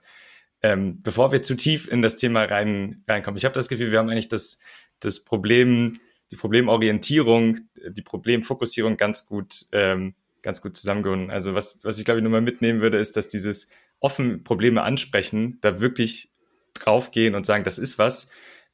Ähm, 0.62 1.02
bevor 1.02 1.34
wir 1.34 1.42
zu 1.42 1.56
tief 1.56 1.92
in 1.92 2.02
das 2.02 2.16
Thema 2.16 2.44
rein, 2.44 3.04
reinkommen, 3.08 3.38
ich 3.38 3.44
habe 3.44 3.56
das 3.56 3.68
Gefühl, 3.68 3.92
wir 3.92 4.00
haben 4.00 4.10
eigentlich 4.10 4.30
das, 4.30 4.60
das 5.00 5.26
Problem, 5.26 5.98
die 6.32 6.38
Problemorientierung, 6.38 7.58
die 7.90 8.02
Problemfokussierung 8.02 8.96
ganz 8.96 9.26
gut, 9.26 9.66
ähm, 9.74 10.14
ganz 10.42 10.62
gut 10.62 10.78
zusammengehoben. 10.78 11.32
Also 11.32 11.54
was, 11.54 11.80
was 11.84 11.98
ich 11.98 12.06
glaube 12.06 12.20
ich 12.20 12.24
nur 12.24 12.32
mal 12.32 12.42
mitnehmen 12.42 12.80
würde, 12.80 13.00
ist, 13.00 13.18
dass 13.18 13.28
dieses 13.28 13.70
offen 14.04 14.44
Probleme 14.44 14.84
ansprechen, 14.84 15.58
da 15.62 15.80
wirklich 15.80 16.30
draufgehen 16.74 17.36
und 17.36 17.46
sagen, 17.46 17.64
das 17.64 17.78
ist 17.78 17.98
was. 17.98 18.30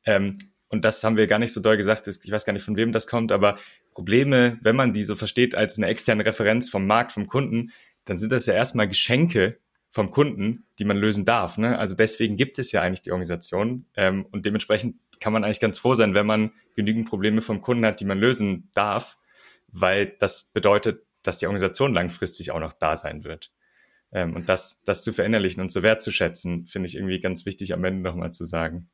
Ähm, 0.06 0.38
und 0.70 0.86
das 0.86 1.04
haben 1.04 1.18
wir 1.18 1.28
gar 1.28 1.39
nicht 1.39 1.54
so 1.54 1.62
doll 1.62 1.78
gesagt, 1.78 2.08
ich 2.08 2.32
weiß 2.32 2.46
gar 2.46 2.54
nicht, 2.54 2.63
von 2.63 2.78
wem 2.78 2.92
das 2.92 3.08
kommt, 3.08 3.32
aber 3.32 3.58
Probleme, 3.92 4.60
wenn 4.62 4.76
man 4.76 4.94
die 4.94 5.04
so 5.04 5.15
versteht 5.15 5.56
als 5.56 5.78
eine 5.78 5.88
externe 5.88 6.26
Referenz 6.26 6.70
vom 6.70 6.86
Markt, 6.86 7.12
vom 7.12 7.28
Kunden, 7.28 7.72
dann 8.06 8.18
sind 8.18 8.32
das 8.32 8.46
ja 8.46 8.54
erstmal 8.54 8.88
Geschenke 8.88 9.58
vom 9.89 10.12
Kunden, 10.12 10.65
die 10.78 10.86
man 10.86 10.98
lösen 10.98 11.26
darf. 11.26 11.58
Ne? 11.58 11.78
Also 11.78 11.96
deswegen 11.96 12.38
gibt 12.38 12.60
es 12.60 12.72
ja 12.72 12.82
eigentlich 12.82 13.02
die 13.02 13.12
Organisation 13.12 13.86
ähm, 13.96 14.26
und 14.32 14.46
dementsprechend 14.46 14.98
kann 15.20 15.34
man 15.34 15.44
eigentlich 15.44 15.60
ganz 15.60 15.80
froh 15.80 15.96
sein, 15.96 16.13
wenn 16.13 16.28
man 16.28 16.52
genügend 16.76 17.10
Probleme 17.10 17.42
vom 17.42 17.62
Kunden 17.62 17.86
hat, 17.86 18.00
die 18.00 18.06
man 18.06 18.20
lösen 18.20 18.70
darf, 18.74 19.18
weil 19.68 20.15
das 20.20 20.52
bedeutet, 20.54 21.04
dass 21.24 21.38
die 21.38 21.48
Organisation 21.48 21.94
langfristig 21.94 22.52
auch 22.52 22.60
noch 22.60 22.74
da 22.74 22.96
sein 22.96 23.24
wird. 23.24 23.52
Ähm, 24.12 24.36
und 24.36 24.50
das, 24.50 24.84
das 24.84 25.04
zu 25.04 25.13
verinnerlichen 25.13 25.62
und 25.62 25.69
zu 25.69 25.84
wertzuschätzen, 25.84 26.65
finde 26.65 26.88
ich 26.88 26.95
irgendwie 26.95 27.19
ganz 27.19 27.45
wichtig 27.45 27.74
am 27.74 27.84
Ende 27.84 28.02
nochmal 28.02 28.32
zu 28.32 28.45
sagen. 28.45 28.89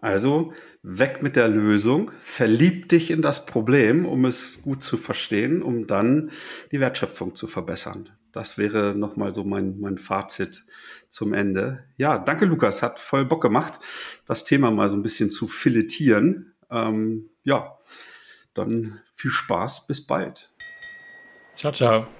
Also 0.00 0.54
weg 0.82 1.22
mit 1.22 1.36
der 1.36 1.48
Lösung, 1.48 2.10
verlieb 2.22 2.88
dich 2.88 3.10
in 3.10 3.20
das 3.20 3.44
Problem, 3.44 4.06
um 4.06 4.24
es 4.24 4.62
gut 4.62 4.82
zu 4.82 4.96
verstehen, 4.96 5.62
um 5.62 5.86
dann 5.86 6.30
die 6.72 6.80
Wertschöpfung 6.80 7.34
zu 7.34 7.46
verbessern. 7.46 8.08
Das 8.32 8.56
wäre 8.56 8.94
nochmal 8.94 9.32
so 9.32 9.44
mein, 9.44 9.78
mein 9.78 9.98
Fazit 9.98 10.64
zum 11.08 11.34
Ende. 11.34 11.84
Ja, 11.96 12.18
danke 12.18 12.46
Lukas, 12.46 12.82
hat 12.82 12.98
voll 12.98 13.26
Bock 13.26 13.42
gemacht, 13.42 13.78
das 14.24 14.44
Thema 14.44 14.70
mal 14.70 14.88
so 14.88 14.96
ein 14.96 15.02
bisschen 15.02 15.30
zu 15.30 15.48
filetieren. 15.48 16.54
Ähm, 16.70 17.28
ja, 17.42 17.76
dann 18.54 19.00
viel 19.14 19.30
Spaß, 19.30 19.86
bis 19.86 20.06
bald. 20.06 20.50
Ciao, 21.54 21.72
ciao. 21.72 22.19